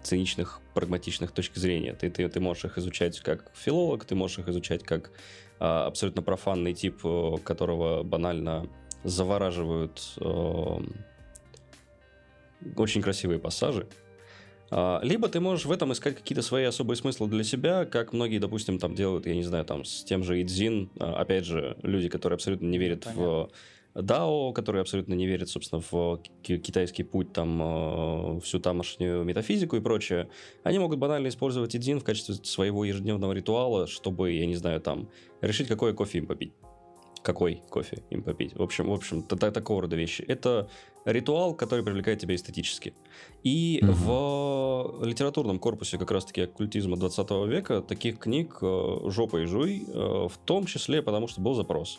[0.06, 1.92] циничных, прагматичных точек зрения.
[1.94, 5.10] Ты, ты, ты можешь их изучать как филолог, ты можешь их изучать как
[5.58, 7.02] а, абсолютно профанный тип,
[7.44, 8.68] которого банально
[9.04, 10.82] завораживают а,
[12.76, 13.86] очень красивые пассажи.
[14.70, 18.38] А, либо ты можешь в этом искать какие-то свои особые смыслы для себя, как многие,
[18.38, 22.08] допустим, там делают, я не знаю, там с тем же Идзин, а, опять же, люди,
[22.08, 23.22] которые абсолютно не верят Понятно.
[23.22, 23.50] в
[24.02, 30.28] Дао, которые абсолютно не верят, собственно, в китайский путь, там, всю тамошнюю метафизику и прочее,
[30.64, 35.08] они могут банально использовать Идзин в качестве своего ежедневного ритуала, чтобы, я не знаю, там,
[35.40, 36.52] решить, какое кофе им попить
[37.26, 38.54] какой кофе им попить.
[38.54, 40.22] В общем, в общем, т- такого рода вещи.
[40.22, 40.68] Это
[41.04, 42.94] ритуал, который привлекает тебя эстетически.
[43.42, 49.46] И mm в литературном корпусе как раз-таки оккультизма 20 века таких книг э, жопа и
[49.46, 51.98] жуй, э, в том числе потому, что был запрос.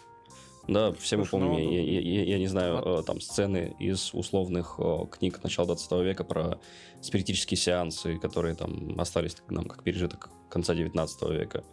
[0.68, 3.04] Да, все мы помним, ну, я, я, я, я не знаю, а...
[3.04, 4.80] там сцены из условных
[5.12, 6.60] книг начала 20 века про
[7.02, 11.64] спиритические сеансы, которые там остались нам как пережиток конца 19 века.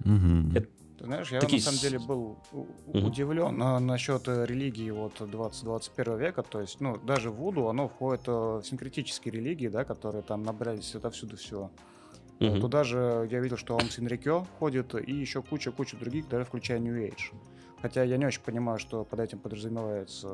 [0.00, 0.56] Угу.
[0.56, 0.68] Это,
[0.98, 1.58] ты знаешь, я Такие...
[1.58, 3.06] на самом деле был угу.
[3.06, 6.42] удивлен а, насчет э, религии вот 20-21 века.
[6.42, 10.94] То есть, ну, даже Вуду оно входит э, в синкретические религии, да, которые там набрались
[10.94, 11.70] отовсюду все.
[12.40, 12.60] Угу.
[12.60, 16.94] Туда же я видел, что Ом Синрикё ходит, и еще куча-куча других, даже включая New
[16.94, 17.32] Age.
[17.82, 20.28] Хотя я не очень понимаю, что под этим подразумевается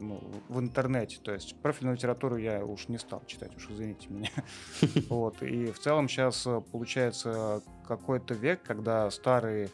[0.00, 1.18] ну, в интернете.
[1.22, 4.30] То есть профильную литературу я уж не стал читать, уж извините меня.
[5.08, 5.42] Вот.
[5.42, 9.70] И в целом сейчас э, получается какой-то век, когда старые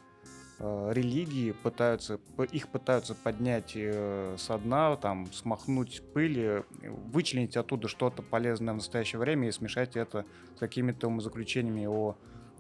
[0.59, 2.19] Э, религии пытаются,
[2.51, 6.65] их пытаются поднять э, со дна, там, смахнуть пыли,
[7.13, 10.25] вычленить оттуда что-то полезное в настоящее время и смешать это
[10.57, 12.17] с какими-то умозаключениями о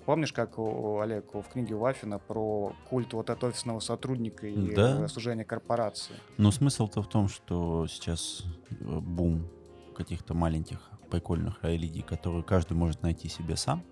[0.07, 5.09] Помнишь, как у Олег в книге Вафина про культ вот от офисного сотрудника и да?
[5.09, 6.15] служение корпорации?
[6.37, 9.49] Но смысл-то в том, что сейчас э, бум
[9.97, 10.79] каких-то маленьких
[11.11, 13.83] прикольных религий, которые каждый может найти себе сам.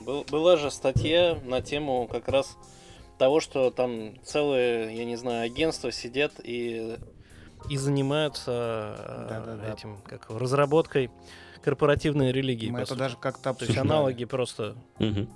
[0.00, 2.56] Был, была же статья на тему как раз
[3.16, 6.96] того, что там целые, я не знаю, агентства сидят и,
[7.68, 9.72] и занимаются да, да, да.
[9.72, 11.12] этим, как разработкой
[11.62, 12.70] корпоративной религии.
[12.70, 14.76] Мы это даже как-то То есть аналоги просто.
[14.98, 15.28] Угу.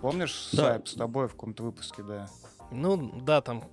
[0.00, 0.62] Помнишь да.
[0.64, 2.28] Сайп с тобой в каком-то выпуске, да?
[2.70, 3.64] Ну, да, там,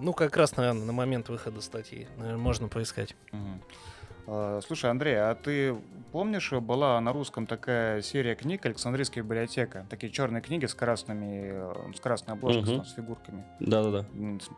[0.00, 3.16] ну, как раз, наверное, на момент выхода статьи, наверное, можно поискать.
[3.32, 4.62] Угу.
[4.66, 5.76] Слушай, Андрей, а ты
[6.12, 9.84] помнишь, была на русском такая серия книг «Александрийская библиотека»?
[9.90, 12.84] Такие черные книги с красными, э, с красной обложкой, угу.
[12.84, 13.44] с фигурками.
[13.58, 14.06] Да-да-да.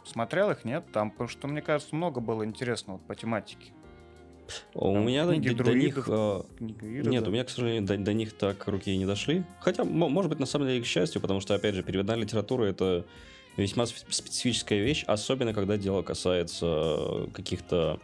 [0.05, 0.85] Смотрел их, нет?
[0.93, 3.73] Там, потому что, мне кажется, много было интересного по тематике.
[4.75, 6.79] У Там меня книги до, друидов, до них...
[6.79, 9.45] Книги нет, у меня, к сожалению, до, до них так руки и не дошли.
[9.61, 13.05] Хотя, может быть, на самом деле, к счастью, потому что, опять же, переводная литература— это
[13.57, 18.01] весьма специфическая вещь, особенно когда дело касается каких-то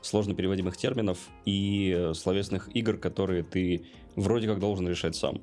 [0.00, 3.86] сложно переводимых терминов и э, словесных игр, которые ты
[4.16, 5.40] вроде как должен решать сам.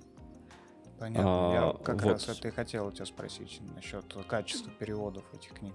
[0.99, 1.23] Понятно.
[1.27, 2.11] А, Я как вот.
[2.11, 5.73] раз это и хотел у тебя спросить насчет качества переводов этих книг.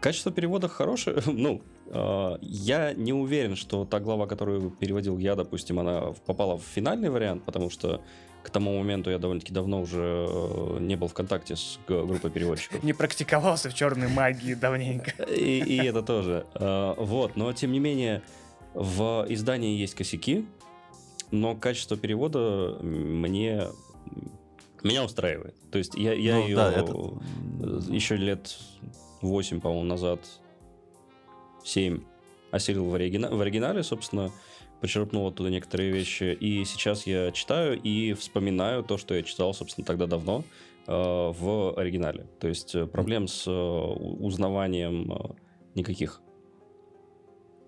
[0.00, 1.20] Качество перевода хорошее.
[1.26, 6.62] ну, э, я не уверен, что та глава, которую переводил я, допустим, она попала в
[6.62, 8.00] финальный вариант, потому что
[8.48, 12.82] к тому моменту я довольно-таки давно уже э, не был в контакте с группой переводчиков.
[12.84, 15.10] Не практиковался в черной магии давненько.
[15.30, 16.46] И, и это тоже.
[16.54, 18.22] Э, вот, но тем не менее,
[18.72, 20.46] в издании есть косяки,
[21.30, 23.66] но качество перевода мне
[24.82, 25.54] меня устраивает.
[25.70, 26.92] То есть я, я ну, ее да, это...
[27.92, 28.56] еще лет
[29.20, 30.20] 8, по-моему, назад,
[31.64, 32.00] 7
[32.50, 33.30] осилил в, оригина...
[33.30, 34.30] в оригинале, собственно,
[34.80, 36.36] почерпнул оттуда некоторые вещи.
[36.38, 40.44] И сейчас я читаю и вспоминаю то, что я читал, собственно, тогда давно
[40.86, 42.26] э, в оригинале.
[42.40, 45.16] То есть э, проблем с э, узнаванием э,
[45.74, 46.20] никаких.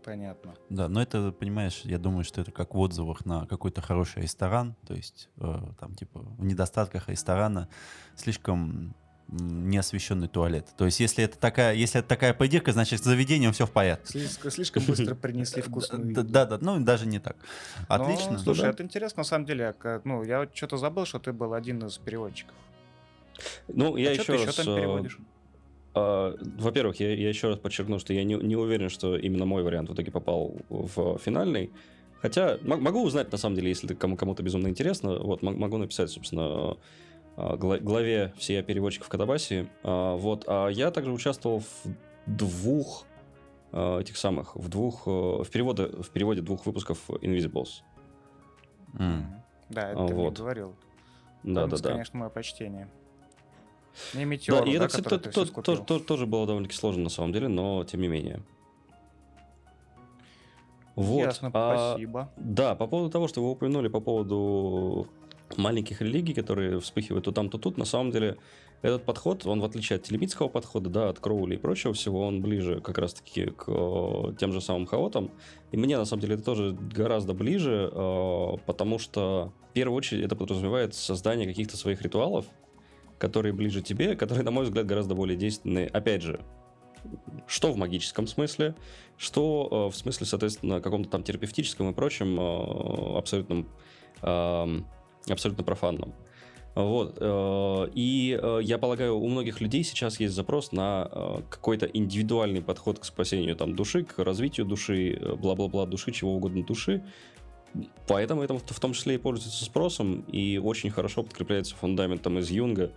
[0.04, 0.54] Понятно.
[0.70, 4.74] Да, но это, понимаешь, я думаю, что это как в отзывах на какой-то хороший ресторан.
[4.86, 7.68] То есть э, там, типа, в недостатках ресторана
[8.16, 8.94] слишком
[9.32, 10.66] неосвещенный туалет.
[10.76, 14.06] То есть, если это такая, если это такая придирка, значит, с заведением все в порядке.
[14.06, 16.22] Слишком, слишком быстро принесли вкусную еду.
[16.24, 17.36] Да, да, ну даже не так.
[17.88, 18.38] Отлично.
[18.38, 19.74] слушай, это интересно, на самом деле.
[20.04, 22.54] Ну, я что-то забыл, что ты был один из переводчиков.
[23.68, 24.42] Ну, я а еще раз...
[24.42, 25.18] Еще там переводишь?
[25.92, 29.64] Uh, во-первых, я, я еще раз подчеркну, что я не, не уверен, что именно мой
[29.64, 31.72] вариант в итоге попал в финальный.
[32.22, 36.42] Хотя могу узнать, на самом деле, если кому- кому-то безумно интересно, вот могу написать, собственно,
[36.44, 36.76] а,
[37.36, 39.68] главе всея переводчиков Катабаси.
[39.82, 41.94] А, вот, а я также участвовал в
[42.26, 43.06] двух
[43.72, 47.82] этих самых, в двух, в переводе, в переводе двух выпусков Invisibles.
[48.94, 49.22] Mm.
[49.68, 50.08] Да, это вот.
[50.08, 50.74] ты мне говорил.
[51.44, 51.90] Да, да, да.
[51.90, 52.88] конечно, мое почтение.
[54.14, 57.08] Не метеор, да, и это, кстати, то, то, тоже, тоже, тоже было довольно-таки сложно на
[57.08, 58.42] самом деле, но тем не менее.
[60.96, 61.20] Вот.
[61.20, 62.30] Ясно, а, спасибо.
[62.36, 65.08] Да, по поводу того, что вы упомянули по поводу
[65.56, 68.36] маленьких религий, которые вспыхивают то там, то тут, на самом деле
[68.82, 72.40] этот подход, он в отличие от телемитского подхода, да, от Кроули и прочего всего, он
[72.40, 75.30] ближе как раз-таки к э, тем же самым хаотам.
[75.70, 80.24] И мне, на самом деле, это тоже гораздо ближе, э, потому что, в первую очередь,
[80.24, 82.46] это подразумевает создание каких-то своих ритуалов,
[83.18, 85.86] которые ближе тебе, которые, на мой взгляд, гораздо более действенные.
[85.88, 86.40] Опять же,
[87.46, 88.74] что в магическом смысле,
[89.18, 93.68] что э, в смысле, соответственно, каком-то там терапевтическом и прочем э, абсолютном,
[94.22, 94.66] э,
[95.28, 96.14] абсолютно профанном.
[96.74, 97.18] Вот.
[97.20, 102.62] Э, и э, я полагаю, у многих людей сейчас есть запрос на э, какой-то индивидуальный
[102.62, 107.02] подход к спасению там, души, к развитию души, бла-бла-бла, души, чего угодно души.
[108.06, 112.92] Поэтому это в том числе и пользуется спросом и очень хорошо подкрепляется фундаментом из Юнга,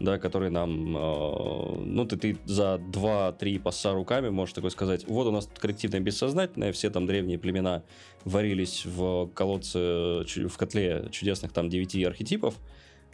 [0.00, 5.26] да, который нам, э, ну, ты, ты за 2-3 пасса руками можешь такой сказать, вот
[5.26, 7.82] у нас коллективное бессознательное, все там древние племена
[8.24, 12.54] варились в колодце, в котле чудесных там 9 архетипов,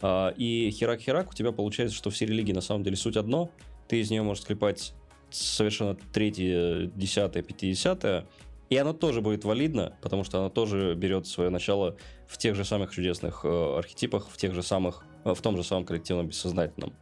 [0.03, 3.51] э, и херак-херак, у тебя получается, что все религии на самом деле суть одно,
[3.89, 4.93] ты из нее можешь склепать
[5.31, 8.27] совершенно третье, десятое, пятидесятое,
[8.71, 12.65] и оно тоже будет валидно, потому что оно тоже берет свое начало в тех же
[12.65, 16.93] самых чудесных э, архетипах, в тех же самых, в том же самом коллективном бессознательном.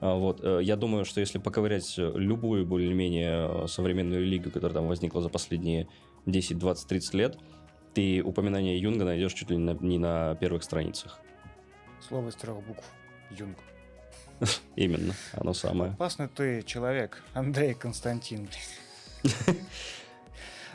[0.00, 0.40] А, вот.
[0.42, 5.88] Э, я думаю, что если поковырять любую более-менее современную религию, которая там возникла за последние
[6.26, 7.38] 10, 20, 30 лет,
[7.94, 11.20] ты упоминание Юнга найдешь чуть ли не на, не на первых страницах.
[12.06, 12.84] Слово из трех букв.
[13.30, 13.58] Юнг.
[14.76, 15.92] Именно, оно самое.
[15.92, 18.48] Опасный ты человек, Андрей Константин.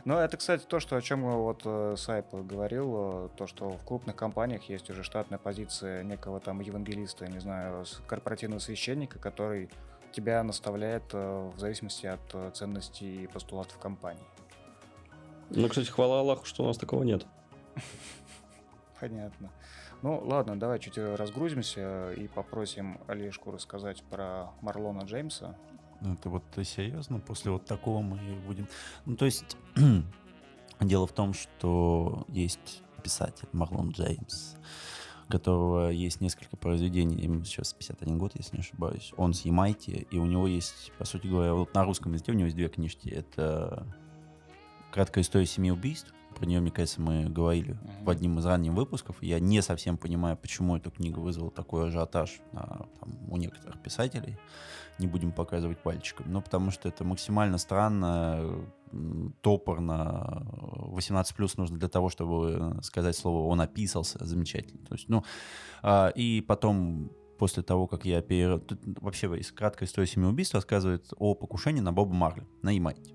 [0.05, 3.83] Ну, это, кстати, то, что, о чем вот э, Сайп говорил, э, то, что в
[3.83, 9.67] крупных компаниях есть уже штатная позиция некого там евангелиста, не знаю, корпоративного священника, который
[10.11, 14.23] тебя наставляет э, в зависимости от ценностей и постулатов компании.
[15.49, 17.25] Ну, кстати, хвала Аллаху, что у нас такого нет.
[18.99, 19.49] Понятно.
[20.03, 25.57] Ну, ладно, давай чуть разгрузимся и попросим Олежку рассказать про Марлона Джеймса,
[26.13, 27.19] это вот серьезно?
[27.19, 28.67] После вот такого мы будем...
[29.05, 29.57] Ну, то есть,
[30.79, 34.55] дело в том, что есть писатель Марлон Джеймс,
[35.27, 39.13] у которого есть несколько произведений, ему сейчас 51 год, если не ошибаюсь.
[39.17, 42.35] Он с Ямайки, и у него есть, по сути говоря, вот на русском языке у
[42.35, 43.09] него есть две книжки.
[43.09, 43.87] Это
[44.91, 48.03] «Краткая история семи убийств», про нее, мне кажется, мы говорили mm-hmm.
[48.03, 49.15] в одним из ранних выпусков.
[49.21, 54.37] Я не совсем понимаю, почему эта книга вызвала такой ажиотаж на, там, у некоторых писателей
[54.99, 56.25] не будем показывать пальчиком.
[56.29, 58.65] Ну, потому что это максимально странно,
[59.41, 60.47] топорно.
[60.91, 64.23] 18 плюс нужно для того, чтобы сказать слово «он описался».
[64.25, 64.85] Замечательно.
[64.85, 65.23] То есть, ну,
[65.81, 68.61] а, и потом после того, как я пере...
[69.01, 73.13] Вообще, краткая история семи убийств рассказывает о покушении на Боба Марли на Ямайке.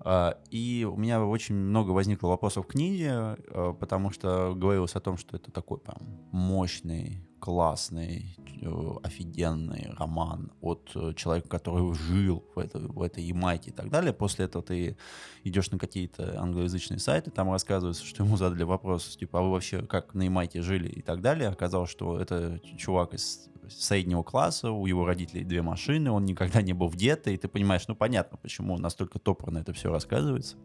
[0.00, 5.00] А, и у меня очень много возникло вопросов к книге, а, потому что говорилось о
[5.00, 5.98] том, что это такой прям
[6.30, 13.68] мощный, классный, э, офигенный роман от э, человека, который жил в этой, в этой Ямайке
[13.68, 14.14] и так далее.
[14.14, 14.96] После этого ты
[15.42, 19.82] идешь на какие-то англоязычные сайты, там рассказывается, что ему задали вопрос, типа, а вы вообще
[19.82, 21.50] как на Ямайке жили и так далее.
[21.50, 26.72] Оказалось, что это чувак из среднего класса, у его родителей две машины, он никогда не
[26.72, 30.56] был в гетто, и ты понимаешь, ну понятно, почему настолько топорно это все рассказывается.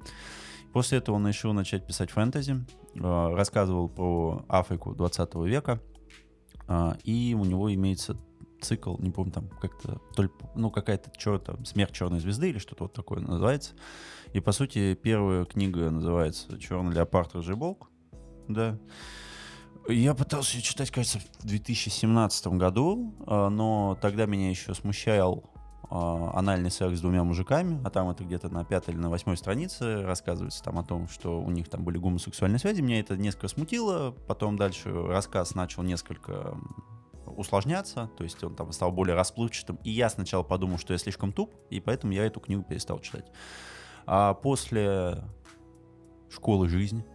[0.71, 2.65] После этого он решил начать писать фэнтези,
[2.95, 2.99] э,
[3.35, 5.81] рассказывал про Африку 20 века,
[7.03, 8.17] и у него имеется
[8.61, 10.01] цикл, не помню, там как-то,
[10.55, 13.73] ну, какая-то черта, смерть черной звезды или что-то вот такое называется.
[14.33, 17.89] И, по сути, первая книга называется «Черный леопард рыжеболк»,
[18.47, 18.77] да.
[19.87, 25.58] Я пытался ее читать, кажется, в 2017 году, а, но тогда меня еще смущал а,
[25.89, 30.03] анальный секс с двумя мужиками, а там это где-то на пятой или на восьмой странице
[30.03, 32.81] рассказывается там о том, что у них там были гомосексуальные связи.
[32.81, 34.11] Меня это несколько смутило.
[34.27, 36.55] Потом дальше рассказ начал несколько
[37.25, 39.79] усложняться, то есть он там стал более расплывчатым.
[39.83, 43.31] И я сначала подумал, что я слишком туп, и поэтому я эту книгу перестал читать.
[44.05, 45.23] А после
[46.29, 47.05] школы жизни,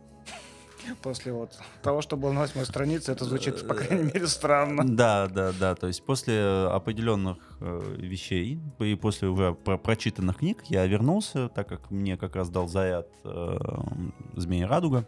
[1.02, 4.84] После вот того, что было на восьмой странице, это звучит, по крайней мере, странно.
[4.84, 5.74] Да, да, да.
[5.74, 11.68] То есть после определенных э, вещей и после уже про прочитанных книг я вернулся, так
[11.68, 13.58] как мне как раз дал заряд э,
[14.34, 15.06] «Змея Радуга».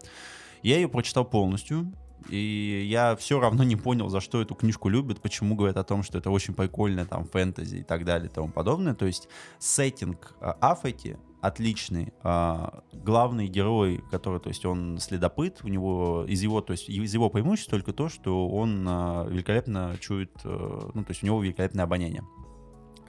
[0.62, 1.92] Я ее прочитал полностью,
[2.28, 6.02] и я все равно не понял, за что эту книжку любят, почему говорят о том,
[6.02, 8.94] что это очень прикольно, там, фэнтези и так далее и тому подобное.
[8.94, 12.12] То есть сеттинг э, Африки отличный.
[12.22, 17.14] А, главный герой, который, то есть он следопыт, у него из его, то есть из
[17.14, 21.42] его преимуществ только то, что он а, великолепно чует, а, ну то есть у него
[21.42, 22.22] великолепное обоняние.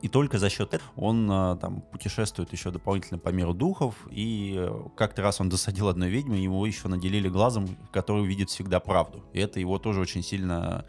[0.02, 3.96] И только за счет этого он а, там путешествует еще дополнительно по миру духов.
[4.12, 8.80] И э, как-то раз он досадил одной ведьме, его еще наделили глазом, который видит всегда
[8.80, 9.24] правду.
[9.34, 10.86] И это его тоже очень сильно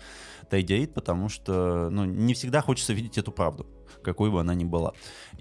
[0.50, 3.66] триггерит, потому что ну, не всегда хочется видеть эту правду
[4.02, 4.92] какой бы она ни была.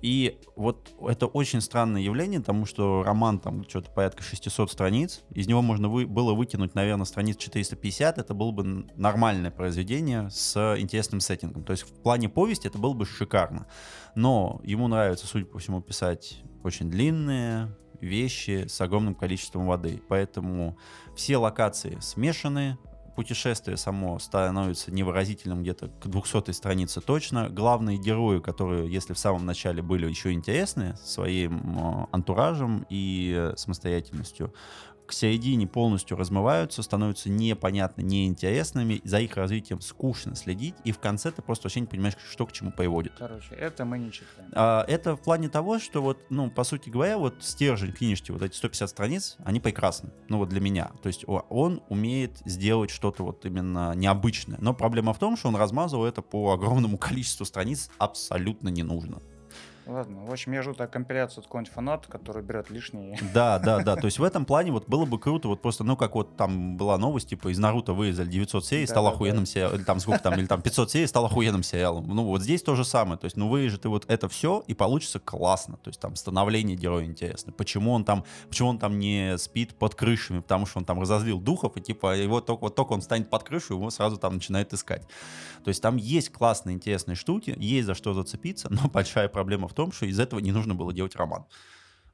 [0.02, 5.48] И вот это очень странное явление, потому что роман там что-то порядка 600 страниц, из
[5.48, 11.20] него можно вы, было выкинуть, наверное, страниц 450, это было бы нормальное произведение с интересным
[11.20, 11.64] сеттингом.
[11.64, 13.68] То есть в плане повести это было бы шикарно.
[14.16, 20.02] Но ему нравится, судя по всему, писать очень длинные вещи с огромным количеством воды.
[20.08, 20.78] Поэтому
[21.16, 22.78] все локации смешаны,
[23.18, 27.50] путешествие само становится невыразительным где-то к 200 странице точно.
[27.50, 34.54] Главные герои, которые, если в самом начале были еще интересны своим антуражем и э, самостоятельностью,
[35.08, 41.32] к середине полностью размываются, становятся непонятно, неинтересными, за их развитием скучно следить, и в конце
[41.32, 43.14] ты просто вообще не понимаешь, что к чему приводит.
[43.18, 44.52] Короче, это мы не читаем.
[44.54, 48.42] А, это в плане того, что вот, ну, по сути говоря, вот стержень книжки, вот
[48.42, 50.92] эти 150 страниц, они прекрасны, ну, вот для меня.
[51.02, 54.58] То есть он умеет сделать что-то вот именно необычное.
[54.60, 59.22] Но проблема в том, что он размазывал это по огромному количеству страниц абсолютно не нужно.
[59.88, 63.18] Ладно, в общем, я жду так компиляцию от какого-нибудь фаната, который берет лишние.
[63.34, 63.96] Да, да, да.
[63.96, 66.76] То есть в этом плане вот было бы круто, вот просто, ну, как вот там
[66.76, 69.50] была новость, типа, из Наруто вырезали 900 серий, да, стал да, охуенным да.
[69.50, 72.08] сериалом, или там сколько там, или там 500 серий, стал охуенным сериалом.
[72.08, 73.18] Ну, вот здесь то же самое.
[73.18, 75.78] То есть, ну, вырежет ты вот это все, и получится классно.
[75.78, 77.54] То есть там становление героя интересно.
[77.54, 81.40] Почему он там, почему он там не спит под крышами, потому что он там разозлил
[81.40, 84.74] духов, и типа, его только, вот только он станет под крышу, его сразу там начинает
[84.74, 85.08] искать.
[85.64, 89.74] То есть там есть классные, интересные штуки, есть за что зацепиться, но большая проблема в
[89.78, 91.46] том, что из этого не нужно было делать роман.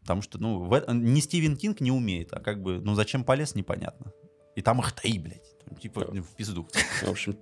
[0.01, 3.55] Потому что, ну, в, не Стивен Кинг не умеет, а как бы, ну, зачем полез,
[3.55, 4.11] непонятно.
[4.55, 5.55] И там их три, блядь.
[5.82, 6.68] Типа в пизду.
[7.01, 7.36] В общем,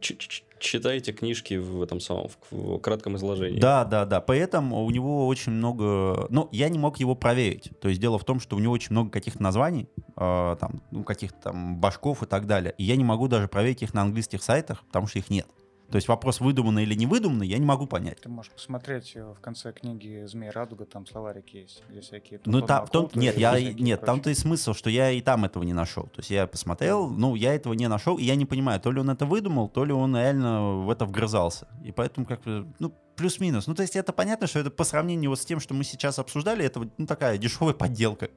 [0.60, 3.60] читайте книжки в этом самом, в кратком изложении.
[3.60, 4.22] Да, да, да.
[4.22, 6.28] Поэтому у него очень много...
[6.30, 7.72] Ну, я не мог его проверить.
[7.82, 11.04] То есть дело в том, что у него очень много каких-то названий, э, там, ну,
[11.04, 12.74] каких-то там башков и так далее.
[12.78, 15.48] И я не могу даже проверить их на английских сайтах, потому что их нет.
[15.92, 18.22] То есть вопрос выдуманный или не выдуманный, я не могу понять.
[18.22, 22.40] Ты можешь посмотреть э, в конце книги «Змей Радуга», там словарики есть, где всякие...
[22.46, 25.64] Ну, там, в том, нет, я, нет там-то и смысл, что я и там этого
[25.64, 26.04] не нашел.
[26.04, 29.02] То есть я посмотрел, ну, я этого не нашел, и я не понимаю, то ли
[29.02, 31.68] он это выдумал, то ли он реально в это вгрызался.
[31.84, 33.68] И поэтому как бы, ну, плюс-минус.
[33.68, 36.20] Ну, то есть это понятно, что это по сравнению вот с тем, что мы сейчас
[36.20, 38.30] обсуждали, это ну, такая дешевая подделка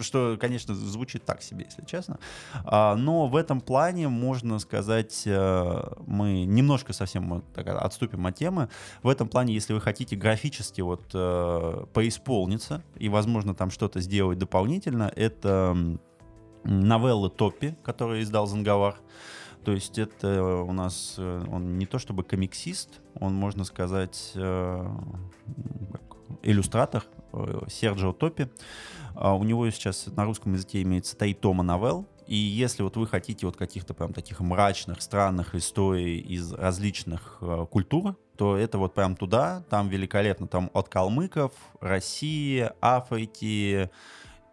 [0.00, 2.18] что, конечно, звучит так себе, если честно.
[2.64, 8.68] А, но в этом плане, можно сказать, э, мы немножко совсем отступим от темы.
[9.02, 14.38] В этом плане, если вы хотите графически вот э, поисполниться и, возможно, там что-то сделать
[14.38, 15.76] дополнительно, это
[16.64, 18.96] новеллы Топпи, которые издал Занговар.
[19.64, 24.32] То есть это у нас, э, он не то чтобы комиксист, он, можно сказать,
[26.42, 27.04] иллюстратор
[27.68, 28.48] Серджио Топпи.
[29.14, 32.06] А у него сейчас на русском языке имеется три тома новелл.
[32.26, 37.66] И если вот вы хотите вот каких-то прям таких мрачных, странных историй из различных э,
[37.70, 43.90] культур, то это вот прям туда, там великолепно, там от калмыков, России, Африки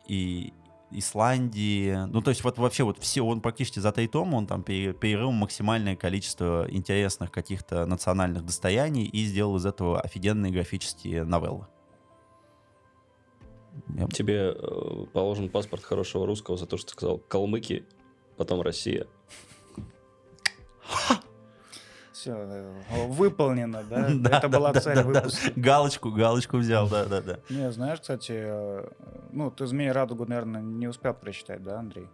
[0.07, 0.53] и
[0.91, 5.31] Исландии, ну то есть вот вообще вот все, он практически за тома, он там перерыл
[5.31, 11.67] максимальное количество интересных каких-то национальных достояний и сделал из этого офигенные графические новеллы.
[13.95, 14.07] Я...
[14.07, 17.85] Тебе э, положен паспорт хорошего русского за то, что ты сказал Калмыки,
[18.37, 19.07] потом Россия.
[22.11, 24.09] Все, э, выполнено, да?
[24.15, 25.51] да Это была цель да, выпуска.
[25.55, 27.39] Галочку, галочку взял, да, да, да.
[27.49, 28.87] Не, знаешь, кстати, э,
[29.31, 32.07] ну, ты «Змеи Радугу», наверное, не успел прочитать, да, Андрей?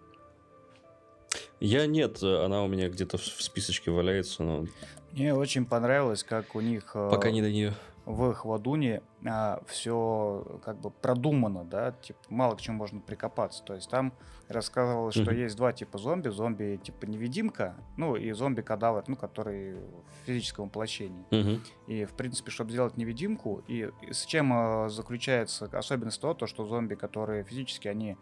[1.60, 4.66] Я нет, она у меня где-то в списочке валяется, но...
[5.12, 6.94] Мне очень понравилось, как у них...
[6.94, 7.74] Пока не до нее.
[8.08, 13.62] В Хвадуне а, все как бы продумано, да, типа мало к чему можно прикопаться.
[13.64, 14.14] То есть там
[14.48, 15.24] рассказывалось, mm-hmm.
[15.24, 16.30] что есть два типа зомби.
[16.30, 21.26] Зомби типа невидимка, ну и зомби-кадавр, ну, который в физическом воплощении.
[21.32, 21.62] Мгм.
[21.88, 26.48] И, в принципе, чтобы сделать невидимку, и и с чем э, заключается особенность того, то,
[26.48, 28.16] что зомби, которые физически, они,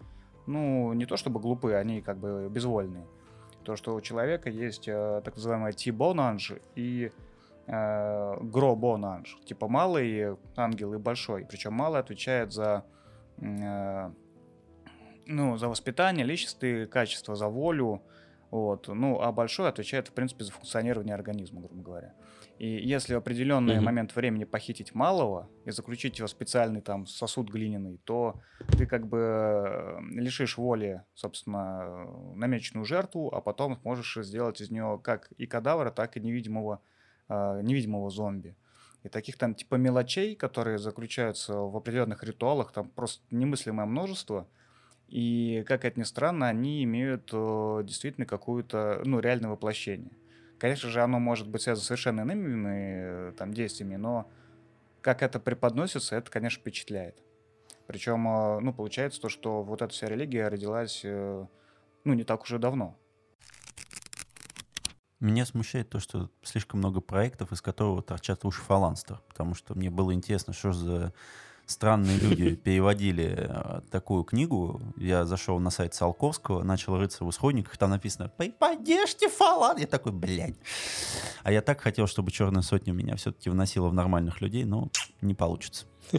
[0.48, 3.06] ну, не то чтобы глупые, они как бы безвольные.
[3.64, 7.12] То, что у человека есть э, так называемый T-бонанж и
[7.68, 9.38] э, гро-бонанж.
[9.46, 11.46] Типа малый ангел и большой.
[11.46, 12.84] Причем малый отвечает за,
[13.38, 14.12] э,
[15.26, 18.02] ну, за воспитание, личностные качества, за волю.
[18.52, 18.88] Вот.
[18.88, 22.14] Ну, а большой отвечает, в принципе, за функционирование организма, грубо говоря.
[22.58, 23.84] И если в определенный Мгм.
[23.84, 28.40] момент времени похитить малого и заключить его в специальный там сосуд глиняный, то
[28.78, 32.06] ты как бы э, лишишь воли, собственно,
[32.36, 36.80] намеченную жертву, а потом сможешь сделать из нее как и кадавра, так и невидимого,
[37.30, 38.56] э, невидимого зомби.
[39.04, 44.48] И таких там типа мелочей, которые заключаются в определенных ритуалах, там просто немыслимое множество.
[45.08, 50.12] И, как это ни странно, они имеют э, действительно какую-то, ну, реальное воплощение.
[50.58, 54.28] Конечно же, оно может быть связано с совершенно иными э, там действиями, но
[55.02, 57.22] как это преподносится, это, конечно, впечатляет.
[57.86, 61.46] Причем, э, ну, получается то, что вот эта вся религия родилась, э,
[62.04, 62.98] ну, не так уже давно.
[65.20, 69.22] Меня смущает то, что слишком много проектов, из которого торчат уши фаланстер.
[69.30, 71.14] Потому что мне было интересно, что за
[71.66, 74.82] странные люди переводили э, такую книгу.
[74.98, 79.88] Я зашел на сайт Салковского, начал рыться в исходниках, там написано «Пой- «Поддержьте фалан!» Я
[79.88, 80.56] такой, блядь.
[81.44, 84.90] А я так хотел, чтобы «Черная сотня» меня все-таки вносила в нормальных людей, но
[85.22, 85.86] не получится.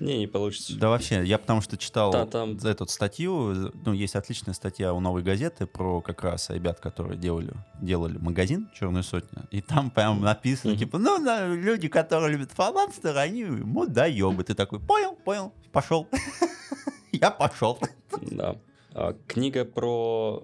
[0.00, 0.76] Не, не получится.
[0.78, 5.00] Да вообще, я потому что читал Да, там- эту статью, ну, есть отличная статья у
[5.00, 10.20] «Новой газеты» про как раз ребят, которые делали, делали магазин «Черная сотня», и там прям
[10.20, 10.78] написано, Мгм.
[10.80, 14.42] типа, ну, да, люди, которые любят фаланстер, они мудоебы.
[14.44, 16.08] Ты такой, понял, понял, пошел.
[17.12, 17.78] Я пошел.
[18.20, 18.56] Да.
[18.92, 20.42] А, книга про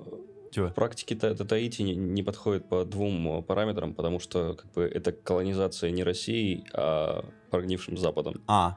[0.53, 0.71] Чего?
[0.71, 5.13] практики Та- Татаити не, не подходит по двум э, параметрам, потому что как бы это
[5.13, 8.41] колонизация не России, а прогнившим Западом.
[8.47, 8.77] А,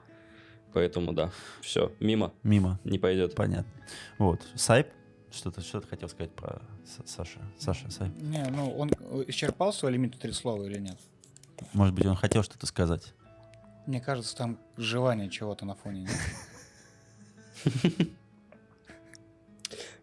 [0.74, 2.80] Поэтому да, все, мимо, мимо.
[2.84, 3.36] не пойдет.
[3.36, 3.72] Понятно.
[4.18, 4.42] Вот.
[4.56, 4.88] Сайп,
[5.32, 6.62] что-то что ты хотел сказать про
[7.06, 7.40] Саша?
[7.60, 8.12] Саша, Сайп.
[8.18, 8.90] Не, ну, он
[9.28, 10.98] исчерпал свой лимит три слова или нет?
[11.74, 13.14] Может быть, он хотел что-то сказать?
[13.86, 16.08] Мне кажется, там жевание чего-то на фоне.
[17.66, 18.10] нет?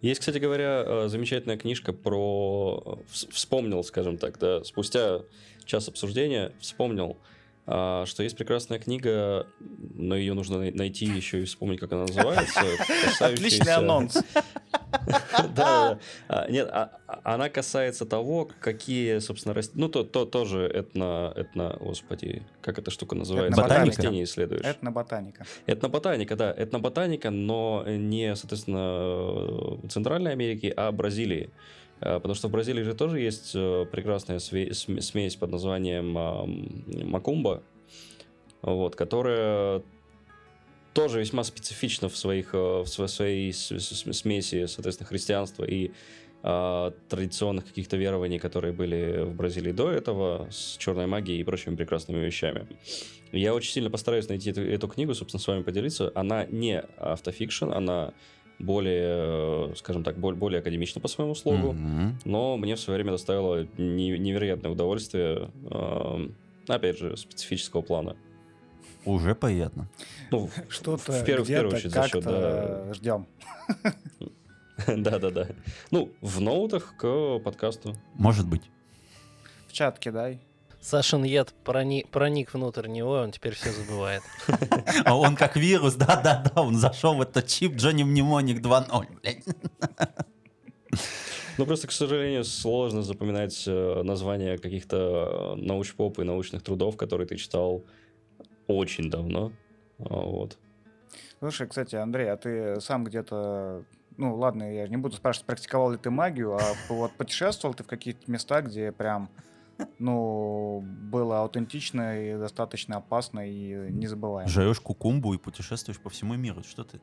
[0.01, 2.83] Есть, кстати говоря, э, замечательная книжка про...
[2.87, 5.21] э, вс- Вспомнил, скажем так, да, спустя
[5.67, 7.19] час обсуждения вспомнил,
[8.07, 9.47] что есть прекрасная книга,
[9.95, 12.61] но ее нужно най- найти еще и вспомнить, как она называется.
[13.21, 14.17] Отличный анонс.
[15.55, 15.99] Да.
[16.29, 21.33] А, Нет, а- а- она касается того, какие, собственно, рас- Ну, то, то тоже этно,
[21.37, 23.53] этно, господи, как эта штука называется?
[23.61, 23.97] Этноботаника.
[23.97, 24.65] Растения исследуешь.
[24.65, 25.47] Этноботаника.
[25.67, 28.79] Этноботаника, да, этноботаника, но не, соответственно,
[29.83, 31.51] в Центральной Америке, а Бразилии.
[32.01, 36.11] А, Потому что в Бразилии же тоже есть э, прекрасная смесь под названием
[37.09, 37.63] макумба,
[38.63, 39.83] вот, которая
[40.93, 45.93] тоже весьма специфична в своих э, в сво- своей смеси, соответственно, христианства и
[46.43, 51.77] а, традиционных каких-то верований, которые были в Бразилии до этого, с черной магией и прочими
[51.77, 52.67] прекрасными вещами.
[53.31, 56.11] Я очень сильно постараюсь найти эту, эту книгу, собственно, с вами поделиться.
[56.15, 58.15] Она не автофикшн, она
[58.61, 62.19] более, э, скажем так, более, более академична по своему слогу, Мгм.
[62.25, 66.35] но мне в свое время доставило не- невероятное удовольствие, эм,
[66.69, 68.17] опять же, специфического плана.
[69.07, 69.89] Уже приятно.
[70.31, 73.27] Ну, Что-то В первую- в первую где-то очередь за счет, как-то ждем.
[74.87, 75.49] да-да-да.
[75.91, 77.95] Ну, в ноутах к подкасту.
[78.15, 78.63] Может быть.
[79.69, 80.41] В чат кидай.
[80.81, 84.23] Сашин яд прони- проник внутрь него, и он теперь все забывает.
[85.05, 89.45] А он как вирус, да-да-да, он зашел в этот чип Джонни Мнемоник 2.0, блядь.
[91.59, 97.27] Ну, просто, к сожалению, сложно запоминать э, названия каких-то э, научпоп и научных трудов, которые
[97.27, 97.85] ты читал
[98.67, 99.53] очень давно.
[99.99, 100.57] А, Вот.
[101.41, 103.85] Слушай, кстати, Андрей, а ты сам где-то,
[104.17, 107.87] ну ладно, я не буду спрашивать, практиковал ли ты магию, а вот путешествовал ты в
[107.87, 109.29] какие-то места, где прям,
[109.99, 114.49] ну, было аутентично и достаточно опасно и незабываемо.
[114.51, 116.63] Жрешь кукумбу и путешествуешь по всему миру.
[116.65, 117.01] Что ты?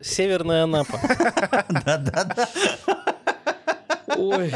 [0.00, 0.98] Северная Анапа.
[1.84, 2.48] Да-да-да.
[4.16, 4.52] Ой,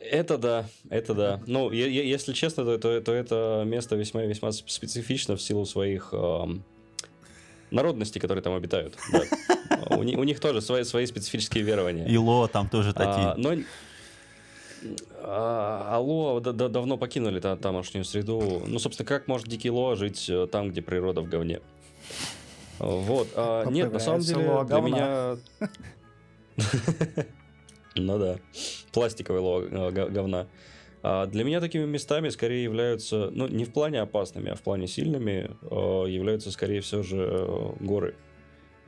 [0.00, 1.40] это да, это да.
[1.46, 6.64] Ну, если честно, то, то, то это место весьма-весьма сп- специфично в силу своих эм,
[7.70, 8.96] народностей, которые там обитают.
[9.12, 9.22] да.
[9.96, 12.06] У, ни- у них тоже свои, свои специфические верования.
[12.08, 13.34] Ило там тоже А, такие.
[13.36, 13.62] но
[15.22, 18.62] А, алло да, да, давно покинули та, тамошнюю среду.
[18.66, 21.60] Ну, собственно, как может дикий Лоа жить э, там, где природа в говне?
[22.78, 23.28] Вот.
[23.36, 24.86] А, нет, на самом деле, для говна.
[24.86, 25.38] меня...
[27.96, 28.38] Ну да.
[28.92, 30.46] Пластиковый Лоа э, говна.
[31.02, 34.86] А для меня такими местами скорее являются, ну, не в плане опасными, а в плане
[34.86, 38.14] сильными, э, являются скорее все же горы.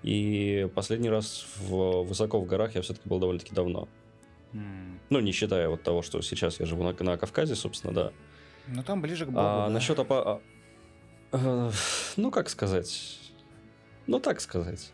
[0.02, 3.88] И последний раз в, высоко в горах я все-таки был довольно-таки давно.
[4.52, 8.12] Ну, не считая вот того, что сейчас я живу на, на Кавказе, собственно, да.
[8.68, 9.40] Ну там ближе к Богу.
[9.40, 9.72] А да.
[9.72, 10.22] насчет опа...
[10.22, 10.40] а,
[11.32, 11.70] э,
[12.16, 13.18] ну, как сказать?
[14.06, 14.92] Ну, так сказать.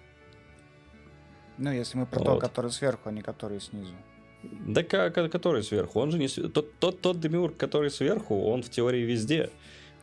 [1.58, 2.40] Ну, если мы про то, Вот.
[2.40, 3.94] который сверху, а не который снизу.
[4.42, 6.00] Да ка- ка- который сверху?
[6.00, 6.28] Он же не...
[6.28, 9.50] Тот, тот, тот демиург, который сверху, он в теории везде.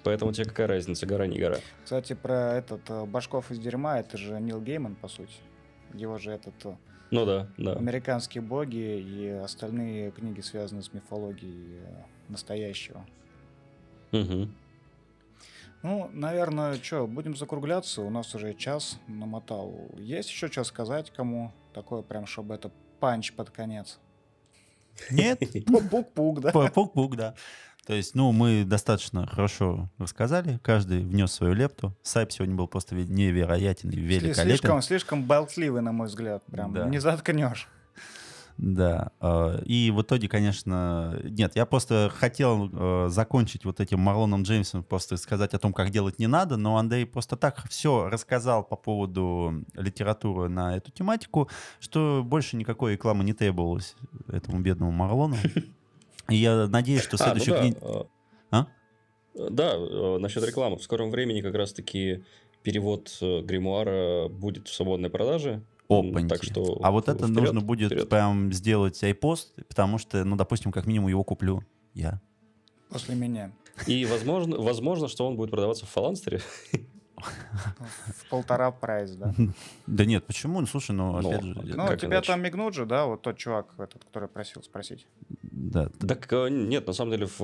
[0.03, 1.57] Поэтому тебе какая разница, гора не гора.
[1.83, 5.33] Кстати, про этот э, Башков из дерьма, это же Нил Гейман, по сути.
[5.93, 6.75] Его же этот э,
[7.11, 7.73] Ну да, да.
[7.73, 13.05] американские боги и остальные книги связаны с мифологией э, настоящего.
[14.11, 14.53] Мгм.
[15.83, 18.01] Ну, наверное, что, будем закругляться.
[18.01, 19.71] У нас уже час намотал.
[19.97, 21.51] Есть еще что сказать кому?
[21.73, 23.99] Такое прям, чтобы это панч под конец.
[25.11, 25.39] Нет?
[25.91, 26.51] Пук-пук, да?
[26.51, 27.35] Пук-пук, да.
[27.85, 31.95] То есть, ну, мы достаточно хорошо рассказали, каждый внес свою лепту.
[32.01, 34.43] Сайп сегодня был просто ве- невероятен и великолепен.
[34.43, 36.43] Слишком, слишком болтливый, на мой взгляд.
[36.51, 36.87] Прям Да.
[36.89, 37.67] не заткнешь.
[38.57, 39.11] Да.
[39.19, 44.81] э, И в итоге, конечно, нет, я просто хотел э, закончить вот этим Марлоном Джеймсом,
[44.83, 48.77] просто сказать о том, как делать не надо, но Андрей просто так все рассказал по
[48.77, 51.49] поводу литературы на эту тематику,
[51.81, 53.95] что больше никакой рекламы не требовалось
[54.29, 55.35] этому бедному Марлону.
[56.29, 58.07] И я надеюсь, что А, ну да,
[58.51, 58.67] А?
[59.35, 60.77] э, Да, э, насчет рекламы.
[60.77, 62.23] В скором времени как раз-таки
[62.63, 65.63] перевод э, гримуара будет в свободной продаже.
[65.87, 66.29] Опаньки.
[66.29, 68.09] Так что а вот это вперед, нужно будет вперед.
[68.09, 71.63] прям сделать айпост, потому что, ну, допустим, как минимум его куплю
[71.93, 72.21] я.
[72.89, 73.51] После меня.
[73.85, 76.41] И возможно, возможно, что он будет продаваться в фаланстере.
[77.17, 79.33] В полтора прайс, да?
[79.87, 80.59] Да нет, почему?
[80.61, 83.05] Ну, слушай, ну, Ну, опять же, Ну, тебя там мигнут же, да?
[83.05, 85.07] Вот тот чувак, этот, который просил спросить.
[85.41, 87.41] да, Так э, нет, на самом деле в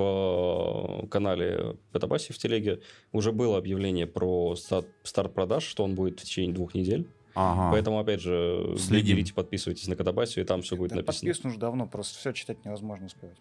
[1.04, 6.24] э, канале Петабаси в телеге уже было объявление про старт, продаж, что он будет в
[6.24, 7.08] течение двух недель.
[7.34, 7.72] Ага.
[7.72, 9.26] Поэтому, опять же, Следим.
[9.34, 11.30] подписывайтесь на Катабасию, и там все будет Да написано.
[11.30, 13.38] подписан уже давно, просто все читать невозможно успевать.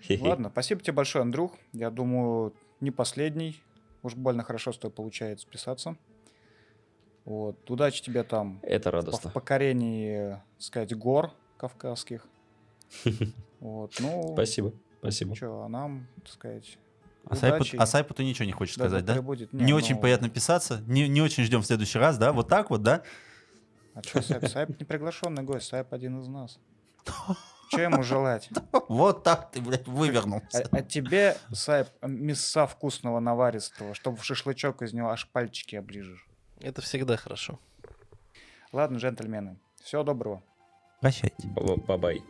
[0.00, 0.22] Хе-хе.
[0.26, 1.52] Ладно, спасибо тебе большое, Андрюх.
[1.72, 3.60] Я думаю, не последний.
[4.04, 5.96] Уж больно хорошо с тобой получается писаться.
[7.24, 7.68] Вот.
[7.70, 9.30] Удачи тебе там Это в радостно.
[9.30, 12.26] покорении, так сказать, гор кавказских.
[13.60, 13.94] Вот.
[13.98, 15.34] Ну, Спасибо, спасибо.
[15.34, 16.76] Что, а нам, так сказать,
[17.24, 17.76] А Сайпу, удачи.
[17.76, 19.54] а Сайпу ты ничего не хочешь Да, сказать, да прибудет.
[19.54, 22.34] Не, Не, очень ну- приятно писаться, не, не очень ждем в следующий раз, да?
[22.34, 23.02] Вот так вот, да?
[23.94, 24.46] А что, Сайп?
[24.48, 26.60] Сайп не приглашенный гость, Сайп один из нас.
[27.70, 28.50] Че ему желать?
[28.88, 30.68] Вот так ты, блядь, А, вывернулся.
[30.70, 36.26] а тебе, Сайп, мяса вкусного наваристого, чтобы в шашлычок из него аж пальчики оближешь.
[36.60, 37.58] Это всегда хорошо.
[38.72, 40.42] Ладно, джентльмены, всего доброго.
[41.00, 41.46] Прощайте.
[41.48, 42.22] Ба- Бабай.